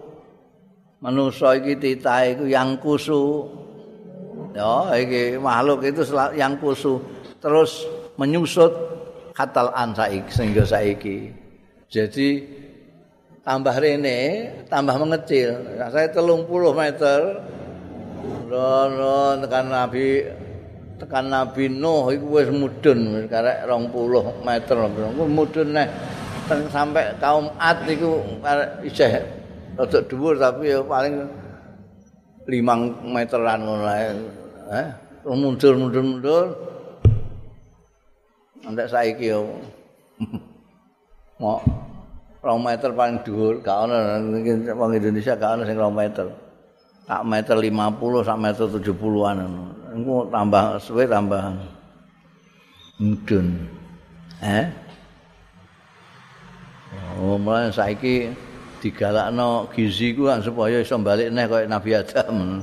manusa 1.03 1.59
iki 1.59 1.74
titahe 1.74 2.39
iku 2.39 2.47
yang 2.47 2.78
kusu. 2.78 3.51
Ya 4.55 4.95
iki 4.95 5.43
makhluk 5.43 5.83
itu 5.83 6.07
yang 6.39 6.55
kusu. 6.62 7.03
Terus 7.43 7.83
menyusut 8.14 8.70
katal 9.35 9.74
an 9.74 9.91
saiki 9.91 10.30
sehingga 10.30 10.62
saiki. 10.62 11.35
Jadi 11.91 12.28
tambah 13.43 13.74
rene 13.74 14.18
tambah 14.70 14.95
mengecil. 15.03 15.83
Saya 15.91 16.14
telung 16.14 16.47
puluh 16.47 16.70
meter. 16.70 17.43
Rono 18.47 19.35
tekan 19.43 19.66
Nabi 19.72 20.22
tekan 21.03 21.34
Nabi 21.34 21.66
Nuh 21.66 22.14
iku 22.14 22.38
wis 22.38 22.46
mudhun 22.55 23.18
wis 23.18 23.26
karek 23.26 23.66
20 23.66 24.46
meter. 24.46 24.76
Mudhun 25.18 25.68
neh 25.74 25.90
sampai 26.70 27.18
kaum 27.18 27.50
Ad 27.59 27.82
iku 27.90 28.22
isih 28.86 29.18
rada 29.74 29.98
dhuwur 30.07 30.38
tapi 30.38 30.70
ya 30.70 30.78
paling 30.86 31.26
5 32.46 33.11
meteran 33.11 33.59
ngono 33.66 33.86
ae. 33.90 34.14
Eh, 34.70 34.88
mundur 35.26 35.74
mundur 35.74 36.03
mundur. 36.07 36.46
Antek 38.62 38.86
saiki 38.86 39.34
yo. 39.34 39.59
Mau 41.42 41.59
2 42.46 42.62
meter 42.62 42.94
paling 42.94 43.18
dhuwur, 43.26 43.59
gak 43.59 43.90
ono 43.90 44.22
wong 44.78 44.90
Indonesia 44.94 45.34
gak 45.34 45.59
ono 45.59 45.62
sing 45.66 45.74
2 45.74 45.90
meter. 45.90 46.26
sak 47.03 47.26
meter 47.26 47.59
50 47.59 48.22
sak 48.22 48.38
meter 48.38 48.64
70-an 48.70 49.36
ngono. 49.42 49.82
Tambah 50.32 50.64
suwe 50.80 51.05
tambah 51.05 51.53
mudun. 52.99 53.47
Eh? 54.43 54.66
Oh, 57.22 57.38
mulai 57.38 57.70
saiki 57.70 58.32
digalakno 58.82 59.70
gizi 59.70 60.12
ku 60.16 60.26
supaya 60.43 60.82
iso 60.82 60.99
balik 60.99 61.30
neh 61.30 61.47
kaya 61.47 61.70
Nabi 61.70 61.90
Adam. 61.95 62.61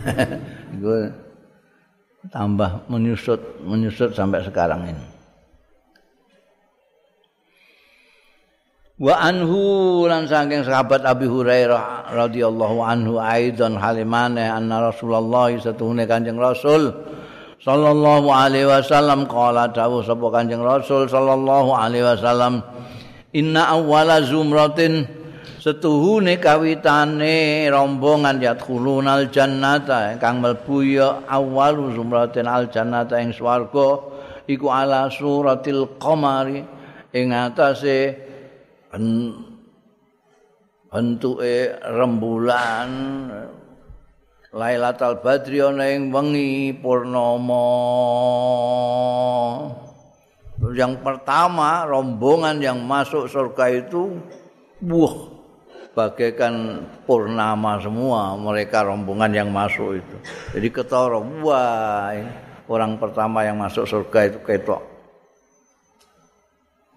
Iku 0.74 1.12
tambah 2.32 2.88
menyusut 2.88 3.40
menyusut 3.60 4.16
sampai 4.16 4.40
sekarang 4.46 4.88
ini. 4.88 5.06
Wa 9.00 9.16
anhu 9.16 10.04
lan 10.04 10.28
saking 10.28 10.60
sahabat 10.60 11.08
Abi 11.08 11.24
Hurairah 11.24 12.12
radhiyallahu 12.12 12.84
anhu 12.84 13.16
aidan 13.16 13.80
halimane 13.80 14.44
anna 14.44 14.92
Rasulullah 14.92 15.48
satuhune 15.56 16.04
Kanjeng 16.04 16.36
Rasul 16.36 16.92
sallallahu 17.64 18.28
alaihi 18.28 18.68
wasallam. 18.68 19.24
Qala 19.24 19.72
dawuh 19.72 20.04
sapa 20.04 20.28
Kanjeng 20.28 20.60
Rasul 20.60 21.08
sallallahu 21.08 21.72
alaihi 21.72 22.04
wasallam 22.04 22.60
inna 23.32 23.72
awwala 23.72 24.20
zumratin 24.20 25.08
setuhune 25.56 26.36
kawitane 26.36 27.72
rombongan 27.72 28.36
yadkhulunal 28.36 29.32
jannata 29.32 30.20
kang 30.20 30.44
mlebu 30.44 30.76
ya 30.84 31.24
awwalu 31.24 31.96
zumratin 31.96 32.44
al 32.44 32.68
jannata 32.68 33.16
ing 33.16 33.32
swarga 33.32 33.96
iku 34.44 34.68
ala 34.68 35.08
suratil 35.08 35.96
qamari 35.96 36.64
ing 37.16 37.32
atase 37.32 38.28
bentuke 40.90 41.56
rembulan 41.78 42.90
Lailatul 44.50 45.22
Badri 45.22 45.62
ana 45.62 45.86
ing 45.94 46.10
wengi 46.10 46.74
purnama. 46.74 47.62
Yang 50.74 50.98
pertama 51.06 51.86
rombongan 51.86 52.58
yang 52.58 52.82
masuk 52.82 53.30
surga 53.30 53.86
itu 53.86 54.18
buah 54.82 55.14
bagaikan 55.94 56.82
purnama 57.06 57.78
semua 57.78 58.34
mereka 58.34 58.82
rombongan 58.82 59.30
yang 59.30 59.48
masuk 59.54 60.02
itu. 60.02 60.16
Jadi 60.58 60.68
ketara 60.74 61.22
wah 61.22 62.10
orang 62.66 62.98
pertama 62.98 63.46
yang 63.46 63.54
masuk 63.54 63.86
surga 63.86 64.34
itu 64.34 64.38
ketok. 64.42 64.82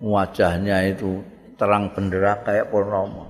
Wajahnya 0.02 0.90
itu 0.90 1.22
terang 1.56 1.94
benderang 1.94 2.42
kayak 2.46 2.70
purnama. 2.70 3.30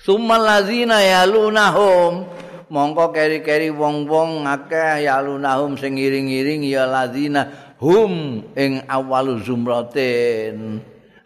Sumal 0.00 0.44
lazina 0.44 1.00
yalunahum. 1.00 2.44
Mongko 2.64 3.12
keri-keri 3.14 3.70
wong-wong 3.70 4.48
akeh 4.48 5.06
yalunahum 5.06 5.78
sing 5.78 5.94
ngiring-ngiring 5.94 6.64
ya 6.64 6.88
lazina 6.88 7.74
hum 7.78 8.42
ing 8.56 8.82
awalu 8.88 9.38
zumratin. 9.44 10.80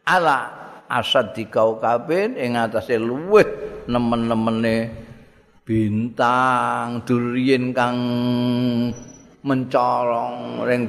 Ala 0.05 0.39
asad 0.91 1.37
di 1.37 1.47
ing 1.47 2.53
atase 2.59 2.99
luweh 2.99 3.47
nemen-nemene 3.89 4.77
bintang 5.63 7.05
durien 7.05 7.77
kang 7.77 7.99
mencorong 9.45 10.65
ring 10.65 10.89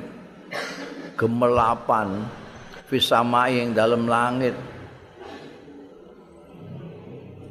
gemelapan 1.19 2.23
fisamai 2.87 3.59
ing 3.59 3.75
dalam 3.75 4.07
langit 4.07 4.55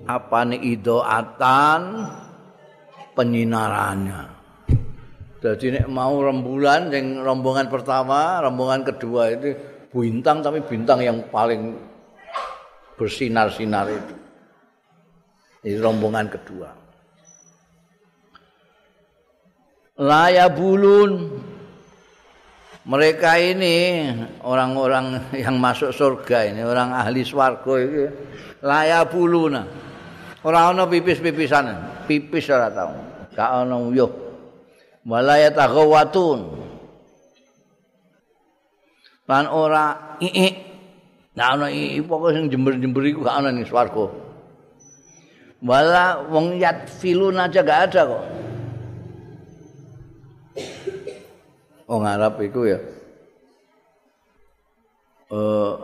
apa 0.08 0.38
nih 0.48 0.80
idoatan 0.80 2.08
penyinarannya. 3.12 4.20
Jadi 5.38 5.86
mau 5.86 6.18
rembulan 6.18 6.90
yang 6.90 7.22
rombongan 7.22 7.70
pertama, 7.70 8.42
rombongan 8.42 8.82
kedua 8.88 9.30
itu 9.36 9.54
bintang 9.92 10.42
tapi 10.42 10.64
bintang 10.64 10.98
yang 11.04 11.22
paling 11.30 11.76
bersinar-sinar 12.98 13.86
itu. 13.86 14.16
Ini 15.68 15.78
rombongan 15.78 16.26
kedua. 16.26 16.70
Laya 19.98 20.46
bulun 20.50 21.38
mereka 22.88 23.36
ini 23.36 24.08
orang-orang 24.40 25.34
yang 25.44 25.60
masuk 25.60 25.92
surga 25.92 26.54
ini 26.54 26.62
orang 26.64 26.94
ahli 26.94 27.26
swarga 27.26 27.74
ini 27.82 28.06
laya 28.62 29.02
buluna 29.04 29.87
ora 30.48 30.72
ana 30.72 30.88
pipis-pipisan. 30.88 31.68
Pipis 32.08 32.48
ora 32.48 32.72
tau. 32.72 32.96
Gak 33.36 33.50
ana 33.68 33.76
uyuh. 33.76 34.08
Walaya 35.04 35.52
taghawatun 35.52 36.56
lan 39.28 39.44
ora 39.52 40.16
ii 40.24 40.48
gak 41.36 41.48
ana 41.60 41.68
ii 41.68 42.00
pokoke 42.00 42.32
sing 42.32 42.48
jember-jember 42.48 43.04
iku 43.12 43.20
gak 43.28 43.44
ana 43.44 43.52
ning 43.52 43.68
swarga. 43.68 44.08
Wala 45.60 46.24
wong 46.32 46.56
yat 46.56 46.88
filun 46.88 47.36
aja 47.36 47.60
gak 47.60 47.92
ada 47.92 48.02
kok. 48.08 48.24
Wong 51.88 52.02
Arab 52.04 52.40
iku 52.40 52.68
ya. 52.68 52.80
Uh, 55.28 55.76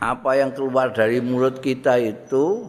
apa 0.00 0.40
yang 0.40 0.52
keluar 0.56 0.92
dari 0.92 1.20
mulut 1.20 1.60
kita 1.60 2.00
itu 2.00 2.64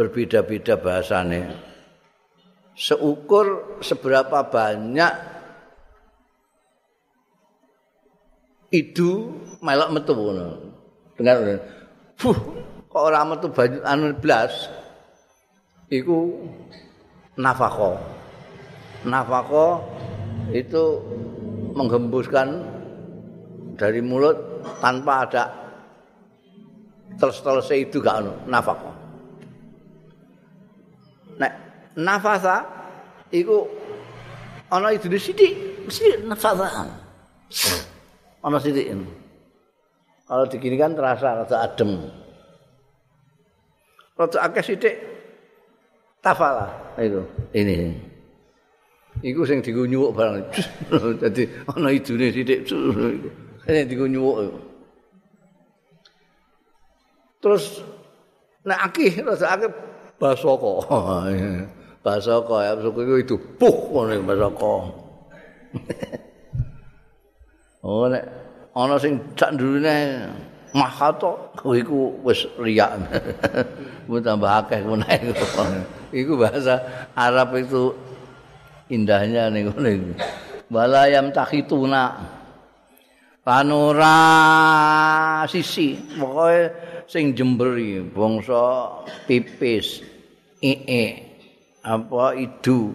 berbeda-beda 0.00 0.80
bahasane. 0.80 1.52
Seukur 2.72 3.76
seberapa 3.84 4.48
banyak 4.48 5.12
itu 8.72 9.28
melok 9.60 9.92
metu 9.92 10.16
ngono. 10.16 10.48
Dengar. 11.20 11.36
Fuh, 12.16 12.38
kok 12.88 13.02
ora 13.12 13.28
metu 13.28 13.52
banyu 13.52 13.84
anu 13.84 14.16
blas. 14.16 14.72
Iku 15.92 16.48
nafako. 17.36 18.00
Nafako 19.04 19.84
itu 20.56 20.96
menghembuskan 21.76 22.48
dari 23.76 24.00
mulut 24.00 24.64
tanpa 24.80 25.28
ada 25.28 25.44
terus-terus 27.20 27.68
itu 27.76 28.00
gak 28.00 28.24
anu 28.24 28.32
nafako. 28.48 29.09
Nafasa 31.96 32.66
iku 33.32 33.66
ana 34.70 34.92
idune 34.94 35.18
sithik 35.18 35.84
mesti 35.86 36.22
nafasa. 36.26 36.86
Ana 38.40 38.58
sithik 38.60 38.94
kalau 40.30 40.46
digini 40.46 40.78
kan 40.78 40.94
terasa 40.94 41.42
rada 41.42 41.56
adem. 41.66 42.06
Rada 44.14 44.38
akeh 44.46 44.62
sithik 44.62 44.96
tafala 46.22 46.94
itu 47.02 47.26
ini. 47.50 47.98
Iku 49.26 49.42
sing 49.42 49.58
digo 49.58 49.82
nyuwuk 49.90 50.14
barang. 50.14 50.38
Dadi 51.26 51.42
ana 51.66 51.90
idune 51.90 52.30
sithik. 52.30 52.70
Sing 52.70 53.74
digo 53.90 54.06
nyuwuk 54.06 54.70
terus 57.40 57.80
nek 58.68 58.78
akeh 58.86 59.24
rada 59.24 59.46
akeh 59.50 59.89
basoko 60.20 60.84
basoko 62.04 62.60
ya 62.60 62.76
suku 62.76 63.00
itu 63.08 63.14
itu. 63.24 63.36
Puh 63.56 63.76
ngono 63.88 64.20
basoko 64.28 64.72
oh 67.86 68.04
nek 68.12 68.24
ana 68.76 69.00
sing 69.00 69.16
sak 69.32 69.56
ndurune 69.56 70.28
mahato 70.76 71.56
iku 71.72 72.20
wis 72.20 72.44
riak. 72.60 73.00
Ku 74.10 74.20
tambah 74.20 74.66
akeh 74.66 74.84
ngono 74.84 75.06
iku 76.12 76.36
bahasa 76.36 77.08
Arab 77.16 77.56
itu 77.56 77.94
indahnya 78.90 79.48
ning 79.48 79.72
ngene 79.72 79.90
iku 79.96 80.12
walayam 80.68 81.32
takhituna 81.32 82.18
panora 83.46 84.18
sisi. 85.46 85.94
Pokoke 86.18 86.90
sing 87.10 87.34
jemberi 87.34 88.06
bangsa 88.06 89.02
pipis 89.26 89.98
ee 90.62 91.04
apa 91.80 92.36
idu? 92.36 92.92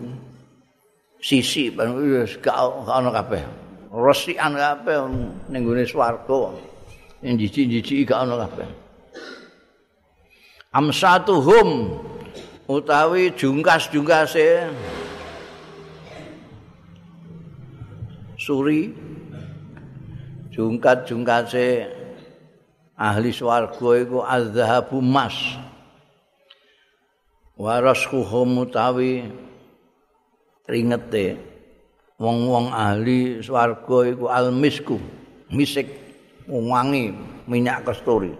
Sisi 1.21 1.73
wis 1.73 2.37
gak 2.37 2.53
ono 2.85 3.09
kabeh. 3.09 3.41
Resikan 3.89 4.53
kabeh 4.53 5.09
ning 5.49 5.65
gone 5.65 5.81
swarga. 5.89 6.53
Ning 7.25 7.41
jiji-jiji 7.41 8.05
gak 8.05 8.29
ono 8.29 8.45
kabeh. 8.45 8.69
Amsatuhum 10.69 11.97
utawi 12.69 13.33
jungkas-jungkase 13.33 14.69
suri 18.37 18.93
jungkat-jungkase 20.53 21.89
ahli 22.93 23.29
swarga 23.33 23.89
iku 23.97 24.21
azhabu 24.21 25.01
mas 25.01 25.57
waraskuhum 27.55 28.67
utawi 28.67 29.31
ringete 30.67 31.39
wong-wong 32.19 32.71
ahli 32.75 33.39
swarga 33.39 34.11
iku 34.11 34.27
almisku 34.27 34.99
misik 35.47 35.87
wangi 36.47 37.15
minyak 37.47 37.87
kasturi. 37.87 38.35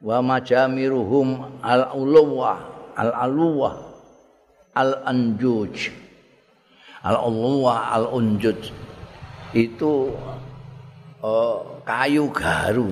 Wa 0.00 0.24
majamiruhum 0.24 1.60
al-ulwa 1.60 2.56
al-alwa 2.96 3.72
al-anjuj. 4.72 5.92
Al-ulwa 7.04 7.92
al-unjuj. 7.92 8.72
Itu 9.52 10.16
uh, 11.20 11.84
kayu 11.84 12.32
garu. 12.32 12.88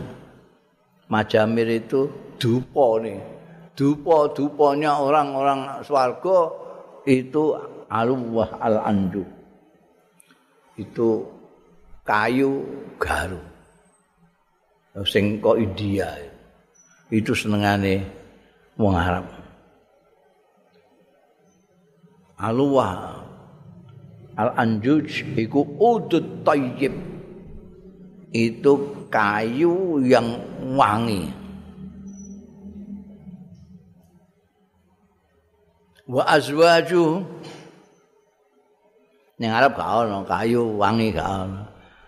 Majamir 1.09 1.81
itu 1.81 2.13
dupo 2.37 3.01
nih 3.01 3.38
dupa-dupanya 3.79 4.99
orang-orang 4.99 5.87
swarga 5.87 6.51
itu 7.07 7.55
aluwah 7.87 8.59
al-andu. 8.59 9.23
Itu 10.75 11.31
kayu 12.03 12.67
garu. 12.99 13.39
Sing 15.07 15.39
kok 15.39 15.63
India. 15.63 16.11
Itu 17.07 17.39
senengane 17.39 18.03
wong 18.75 18.99
Arab. 18.99 19.31
Aluwah 22.35 23.23
al-anjuj 24.35 25.39
iku 25.39 25.63
udut 25.79 26.43
tayyib. 26.43 26.95
Itu 28.35 29.07
kayu 29.07 30.03
yang 30.03 30.35
wangi. 30.75 31.38
Wa 36.09 36.25
azwaju. 36.25 37.29
Ning 39.39 39.53
Arab 39.55 39.79
gak 39.79 39.91
ono 40.03 40.25
kayu 40.27 40.75
wangi 40.81 41.15
gak 41.15 41.29
ono. 41.29 41.63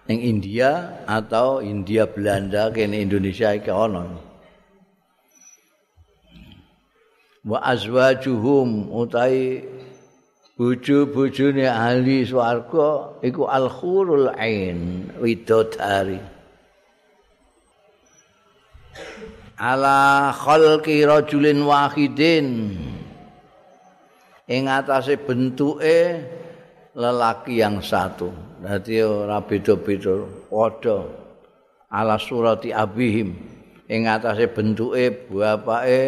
Ning 0.08 0.18
India 0.24 1.04
atau 1.06 1.62
India 1.62 2.08
Belanda 2.08 2.72
kene 2.74 2.98
Indonesia 2.98 3.54
iki 3.54 3.70
ono. 3.70 4.18
Wa 7.46 7.60
azwajuhum 7.62 8.90
utai 8.90 9.64
bojo-bojone 10.58 11.64
ahli 11.64 12.26
swarga 12.26 13.16
iku 13.22 13.46
al-khurul 13.46 14.28
ain 14.34 15.08
widodari. 15.22 16.20
Ala 19.60 20.32
khalqi 20.32 21.04
rajulin 21.04 21.64
wahidin 21.64 22.48
ing 24.50 24.66
atase 24.66 25.14
bentuke 25.22 26.18
lelaki 26.98 27.62
yang 27.62 27.78
satu. 27.78 28.34
Dadi 28.60 29.00
ora 29.00 29.40
beda-beda, 29.40 30.26
padha 30.50 30.98
ala 31.88 32.18
surati 32.18 32.74
abihim 32.74 33.32
ing 33.86 34.10
atase 34.10 34.50
bentuke 34.50 35.30
bapake 35.30 36.02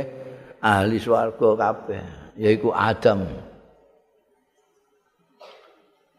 ahli 0.58 0.98
swarga 0.98 1.48
kabeh, 1.54 2.02
yaiku 2.36 2.74
Adam. 2.74 3.24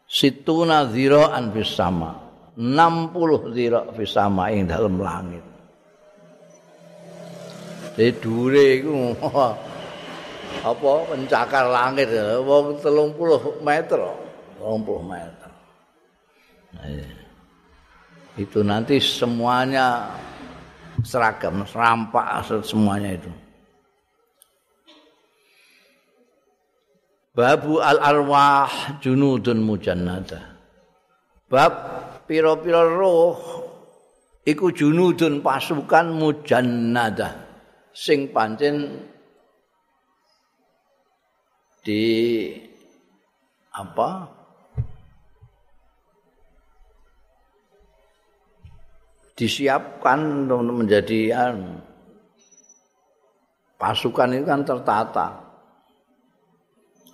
Situna 0.08 0.88
ziraan 0.88 1.52
fis 1.52 1.74
sama. 1.74 2.22
60 2.54 3.50
zira 3.50 3.82
fis 3.98 4.14
sama 4.14 4.46
ing 4.54 4.70
dalam 4.70 5.02
langit. 5.02 5.42
Jadi 7.98 8.10
dure 8.22 8.66
iku 8.78 8.94
apa? 10.62 10.92
Pencakar 11.10 11.66
langit. 11.72 12.12
Wong 12.44 12.78
30 12.78 13.64
meter. 13.64 14.00
30 14.60 15.10
meter. 15.10 15.50
Itu 18.34 18.66
nanti 18.66 18.98
semuanya 18.98 20.10
seragam 21.06 21.62
serampak 21.66 22.46
semuanya 22.66 23.14
itu. 23.14 23.30
Babu 27.34 27.82
al 27.82 27.98
arwah 27.98 28.98
junudun 29.02 29.58
mujannada. 29.66 30.54
Bab 31.50 31.74
pira-pira 32.30 32.86
roh 32.86 33.38
iku 34.46 34.70
junudun 34.70 35.42
pasukan 35.42 36.14
mujannada. 36.14 37.42
Sing 37.90 38.30
pancen 38.30 39.02
di 41.84 42.04
apa 43.76 44.24
disiapkan 49.36 50.48
untuk 50.48 50.86
menjadi 50.86 51.20
pasukan 53.76 54.32
itu 54.32 54.46
kan 54.48 54.62
tertata. 54.64 55.28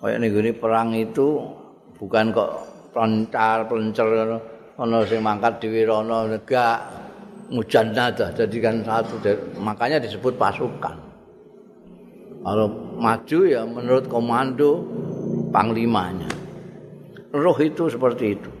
Kayak 0.01 0.17
nih 0.17 0.55
perang 0.57 0.95
itu 0.97 1.45
bukan 1.99 2.33
kok 2.33 2.51
pelancar 2.89 3.69
pelancar 3.69 4.07
ono 4.81 5.05
sing 5.05 5.21
mangkat 5.21 5.61
di 5.61 5.67
Wirono 5.69 6.25
enggak 6.25 6.77
mujannada 7.53 8.33
jadikan 8.33 8.81
satu 8.81 9.19
makanya 9.61 10.01
disebut 10.01 10.39
pasukan. 10.39 11.10
Kalau 12.41 12.67
maju 12.97 13.39
ya 13.45 13.61
menurut 13.65 14.05
komando 14.09 14.81
panglimanya. 15.53 16.29
Roh 17.31 17.57
itu 17.61 17.87
seperti 17.87 18.25
itu. 18.33 18.51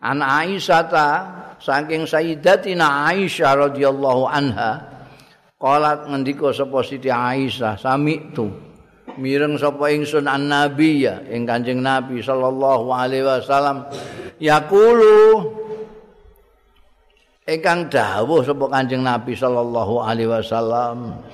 An 0.00 0.24
Aisyah 0.24 0.82
ta 0.88 1.08
saking 1.60 2.08
Sayyidatina 2.08 3.12
Aisyah 3.12 3.70
radhiyallahu 3.70 4.24
anha 4.28 4.80
qalat 5.56 6.08
ngendika 6.08 6.52
sapa 6.52 6.84
Siti 6.84 7.08
Aisyah 7.08 7.80
sami 7.80 8.32
tu 8.36 8.48
mireng 9.16 9.56
sapa 9.56 9.88
ingsun 9.88 10.28
an 10.28 10.52
nabi 10.52 11.08
ya 11.08 11.24
ing 11.32 11.48
Kanjeng 11.48 11.80
Nabi 11.80 12.20
sallallahu 12.20 12.92
alaihi 12.92 13.24
wasallam 13.24 13.88
yaqulu 14.36 15.48
ingkang 17.48 17.88
dawuh 17.88 18.44
sapa 18.44 18.64
Kanjeng 18.68 19.00
Nabi 19.00 19.32
sallallahu 19.32 20.04
alaihi 20.04 20.28
wasallam 20.28 21.24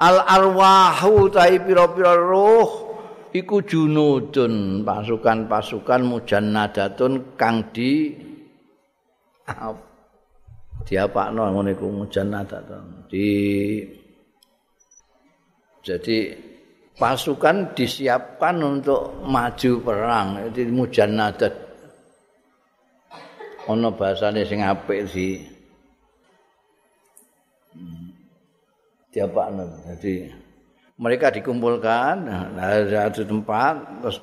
al 0.00 0.24
arwahu 0.24 1.28
tai 1.28 1.60
pira-pira 1.60 2.16
roh 2.16 2.88
iku 3.36 3.60
junudun 3.62 4.82
pasukan-pasukan 4.82 6.00
mujannadatun 6.02 7.36
kang 7.36 7.68
di 7.70 8.16
diapakno 10.88 11.40
ngono 11.52 11.68
iku 11.70 11.86
mujannadatun 11.92 13.06
di 13.12 13.28
jadi 15.80 16.36
pasukan 17.00 17.72
disiapkan 17.72 18.60
untuk 18.60 19.16
maju 19.24 19.72
perang. 19.80 20.28
Itu 20.52 20.68
mujannadat. 20.68 21.54
Ono 23.72 23.88
bahasane 23.94 24.44
sing 24.44 24.60
apik 24.60 25.08
sih 25.08 25.40
diapakno. 29.10 29.66
Jadi 29.94 30.30
mereka 31.00 31.32
dikumpulkan 31.32 32.28
dari 32.54 32.90
satu 32.92 33.24
tempat 33.26 34.04
terus 34.04 34.18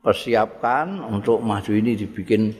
dipersiapkan 0.00 1.00
untuk 1.12 1.42
maju 1.44 1.72
ini 1.74 1.94
dibikin 1.96 2.52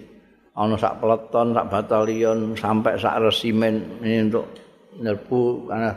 ono 0.54 0.76
sak 0.76 1.00
peleton, 1.00 1.54
sak 1.56 1.68
batalion 1.72 2.52
sampai 2.58 2.98
sak 3.00 3.16
resimen 3.22 4.02
ini 4.04 4.28
untuk 4.28 4.46
nyerbu 5.00 5.70
karena 5.70 5.94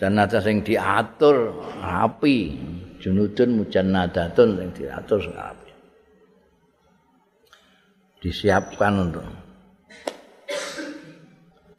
dan 0.00 0.16
ada 0.16 0.40
yang 0.40 0.64
diatur 0.64 1.52
rapi 1.84 2.56
junudun 3.00 3.64
mujannadatun 3.64 4.48
yang 4.56 4.72
diatur 4.72 5.20
rapi 5.28 5.70
disiapkan 8.20 8.92
untuk 9.08 9.24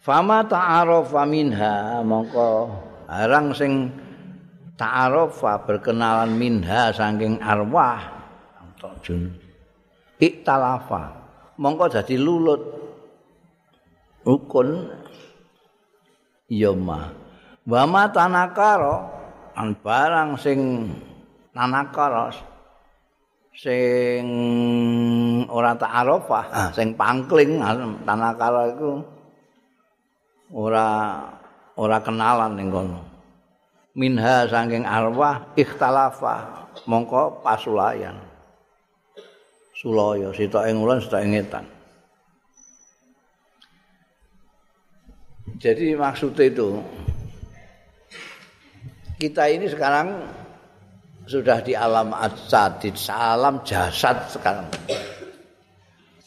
Fama 0.02 0.42
ta'arafa 0.42 1.22
minha 1.30 2.02
mongko 2.02 2.74
barang 3.06 3.54
sing 3.54 3.94
ta'arofa 4.74 5.62
berkenalan 5.62 6.34
minha 6.34 6.90
saking 6.90 7.38
arwah. 7.38 8.02
Jun. 9.06 9.30
Iktalafa. 10.18 11.22
Mongko 11.62 11.86
dadi 11.86 12.18
lulut. 12.18 12.62
Rukun. 14.26 14.90
Yoma 16.52 17.22
wa 17.62 17.84
ma 17.88 18.04
tanakara 18.12 18.96
an 19.54 19.78
barang 19.80 20.36
sing 20.36 20.90
tanakara 21.56 22.34
sing 23.56 24.26
ora 25.48 25.72
ta'arofah 25.78 26.46
ah, 26.52 26.70
sing 26.76 26.92
pangkling 26.98 27.62
tanakara 28.04 28.76
iku 28.76 29.00
ora 30.52 30.88
ora 31.80 31.98
kenalan 32.04 32.56
ning 32.56 32.70
kono. 32.70 33.02
Minha 33.96 34.48
saking 34.48 34.88
arwah 34.88 35.52
ikhtalafa 35.58 36.68
mongko 36.88 37.44
pasulayan. 37.44 38.16
Sulaya 39.76 40.30
sitok 40.32 40.70
ing 40.70 40.78
ulan 40.78 41.02
sitok 41.02 41.26
jadi 45.62 45.94
maksud 45.94 46.34
itu 46.42 46.82
kita 49.22 49.46
ini 49.46 49.70
sekarang 49.70 50.26
sudah 51.30 51.62
di 51.62 51.78
alam 51.78 52.18
ajsad, 52.18 52.82
di 52.82 52.90
alam 53.14 53.62
jasad 53.62 54.26
sekarang. 54.34 54.66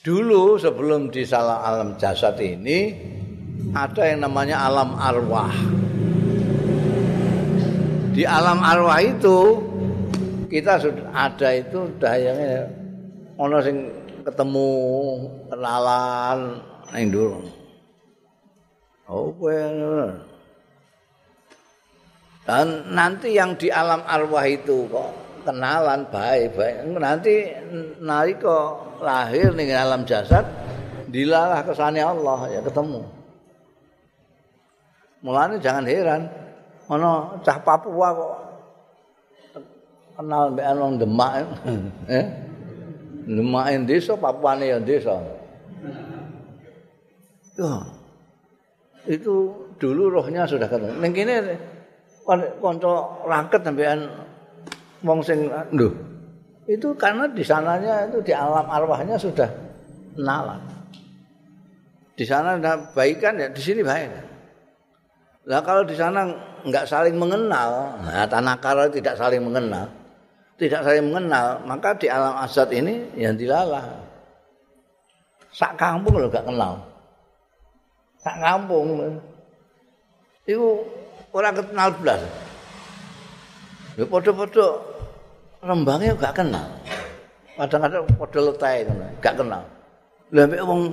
Dulu 0.07 0.55
sebelum 0.55 1.11
di 1.11 1.27
salam 1.27 1.59
alam 1.59 1.91
jasad 1.99 2.39
ini 2.39 2.95
ada 3.75 4.03
yang 4.07 4.23
namanya 4.23 4.57
alam 4.71 4.95
arwah. 4.95 5.51
Di 8.15 8.23
alam 8.23 8.63
arwah 8.63 9.03
itu 9.03 9.59
kita 10.47 10.79
sudah 10.79 11.11
ada 11.11 11.49
itu 11.59 11.91
dayangnya 11.99 12.71
ono 13.35 13.59
sing 13.59 13.91
ketemu 14.23 14.71
kenalan 15.51 16.63
ning 16.95 17.11
dulu. 17.11 17.43
Oh, 19.11 19.35
Dan 22.47 22.95
nanti 22.95 23.35
yang 23.35 23.59
di 23.59 23.69
alam 23.75 24.07
arwah 24.07 24.47
itu 24.47 24.87
kok 24.87 25.11
kenalan 25.43 26.07
baik-baik. 26.09 26.95
Nanti 26.95 27.51
nalika 27.99 28.79
lahir 29.03 29.51
ning 29.59 29.75
alam 29.75 30.07
jasad 30.07 30.47
dilalah 31.11 31.67
kesane 31.67 31.99
Allah 31.99 32.47
ya 32.55 32.63
ketemu. 32.63 33.24
Mulane 35.25 35.57
jangan 35.57 35.89
heran 35.89 36.29
ana 36.85 37.41
cah 37.41 37.57
Papua 37.65 38.13
kok 38.13 38.33
kenal 40.21 40.53
mbek 40.53 40.69
wong 40.77 41.01
Demak. 41.01 41.33
eh? 42.13 42.25
Demak 43.25 43.89
desa 43.89 44.21
Papuane 44.21 44.69
ya 44.69 44.79
desa. 44.85 45.17
Ya. 47.57 47.75
Itu 49.09 49.65
dulu 49.81 50.13
rohnya 50.13 50.45
sudah 50.45 50.69
ketemu. 50.69 51.01
Ning 51.01 51.13
kene 51.17 51.37
kanca 52.61 52.93
raket 53.25 53.61
sampean 53.65 54.01
wong 55.01 55.25
sing 55.25 55.49
lho. 55.73 55.89
Itu 56.69 56.93
karena 57.01 57.29
di 57.33 57.45
sananya 57.45 58.13
itu 58.13 58.21
di 58.21 58.33
alam 58.37 58.69
arwahnya 58.69 59.17
sudah 59.17 59.49
kenalan. 60.17 60.61
Di 62.13 62.25
sana 62.29 62.61
ada 62.61 62.93
baikan 62.93 63.41
ya 63.41 63.49
di 63.49 63.61
sini 63.65 63.81
baik. 63.81 64.34
Lah 65.45 65.61
kalau 65.61 65.85
di 65.85 65.93
sana 65.93 66.25
enggak 66.65 66.89
saling 66.89 67.21
mengenal, 67.21 68.01
nah 68.01 68.25
tanah 68.25 68.57
tidak 68.89 69.15
saling 69.21 69.45
mengenal, 69.45 69.85
tidak 70.57 70.81
saling 70.81 71.05
mengenal, 71.13 71.61
maka 71.69 71.93
di 72.01 72.09
alam 72.09 72.41
asad 72.41 72.73
ini 72.73 73.13
yang 73.13 73.37
dilalah. 73.37 73.85
Sak 75.55 75.79
kampung 75.79 76.19
lo 76.19 76.27
gak 76.27 76.51
kenal. 76.51 76.83
Sak 78.19 78.43
kampung. 78.43 79.21
Itu 80.43 80.83
orang 81.31 81.55
kenal 81.55 81.89
belas. 81.95 82.21
Ya 83.95 84.03
podo-podo 84.03 84.83
rembangnya 85.63 86.19
gak 86.19 86.43
kenal. 86.43 86.67
Kadang-kadang 87.55 88.03
podo 88.19 88.39
letai 88.51 88.83
gak 89.23 89.39
kenal. 89.39 89.63
Lah 90.35 90.47
wong 90.67 90.91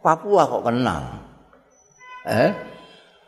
Papua 0.00 0.48
kok 0.48 0.64
kenal. 0.64 1.02
Eh? 2.28 2.52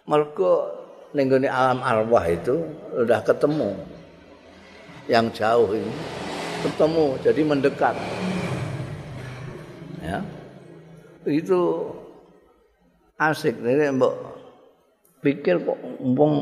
Mergo 0.06 0.82
ning 1.12 1.28
alam 1.46 1.84
arwah 1.84 2.24
itu 2.26 2.64
udah 2.96 3.20
ketemu. 3.22 3.76
Yang 5.10 5.42
jauh 5.42 5.70
ini 5.74 5.94
ketemu 6.62 7.04
jadi 7.20 7.42
mendekat. 7.42 7.96
Ya. 10.02 10.18
Itu 11.26 11.90
asik 13.18 13.58
nek 13.62 13.94
mbok 13.98 14.14
pikir 15.22 15.62
kok 15.62 15.78
wong 16.02 16.34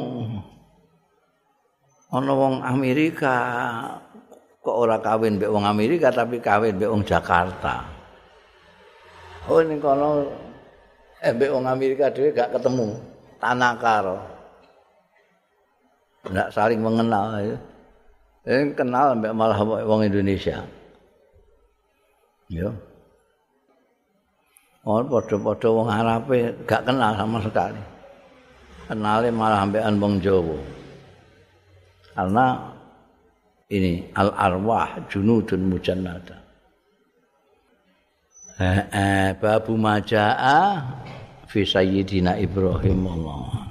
ana 2.08 2.32
wong 2.32 2.64
Amerika 2.64 3.36
kok 4.64 4.76
ora 4.76 4.96
kawin 5.00 5.36
mbek 5.36 5.52
wong 5.52 5.68
Amerika 5.68 6.08
tapi 6.08 6.40
kawin 6.40 6.80
mbek 6.80 6.88
wong 6.88 7.04
Jakarta. 7.04 7.84
Oh 9.48 9.61
ning 9.61 9.80
kono 9.80 10.24
eh 11.20 11.32
mbek 11.32 11.52
wong 11.52 11.68
Amerika 11.68 12.08
dhewe 12.08 12.32
gak 12.32 12.56
ketemu 12.56 12.96
tanakaro. 13.41 14.20
Nggak 16.28 16.53
saling 16.53 16.80
mengenal 16.84 17.41
ya. 17.41 17.57
Eh, 18.45 18.72
kenal 18.72 19.16
mbak 19.16 19.36
malah 19.36 19.61
wong 19.64 20.05
Indonesia. 20.05 20.64
Ya. 22.49 22.68
Oh, 24.80 25.05
padha-padha 25.05 25.68
wong 25.68 25.88
Arabe 25.93 26.57
gak 26.64 26.88
kenal 26.88 27.12
sama 27.12 27.38
sekali. 27.45 27.82
Kenalnya 28.88 29.28
malah 29.30 29.61
ambekan 29.62 30.01
wong 30.01 30.24
Jawa. 30.24 30.57
Karena 32.16 32.47
ini 33.70 34.09
al 34.16 34.34
arwah 34.34 34.99
junudun 35.07 35.68
mujannada. 35.68 36.41
Eh, 38.61 38.80
eh, 38.93 39.28
babu 39.36 39.76
majaa 39.76 40.80
fi 41.51 41.66
sayyidina 41.66 42.38
Ibrahim 42.38 43.11
Allah. 43.11 43.69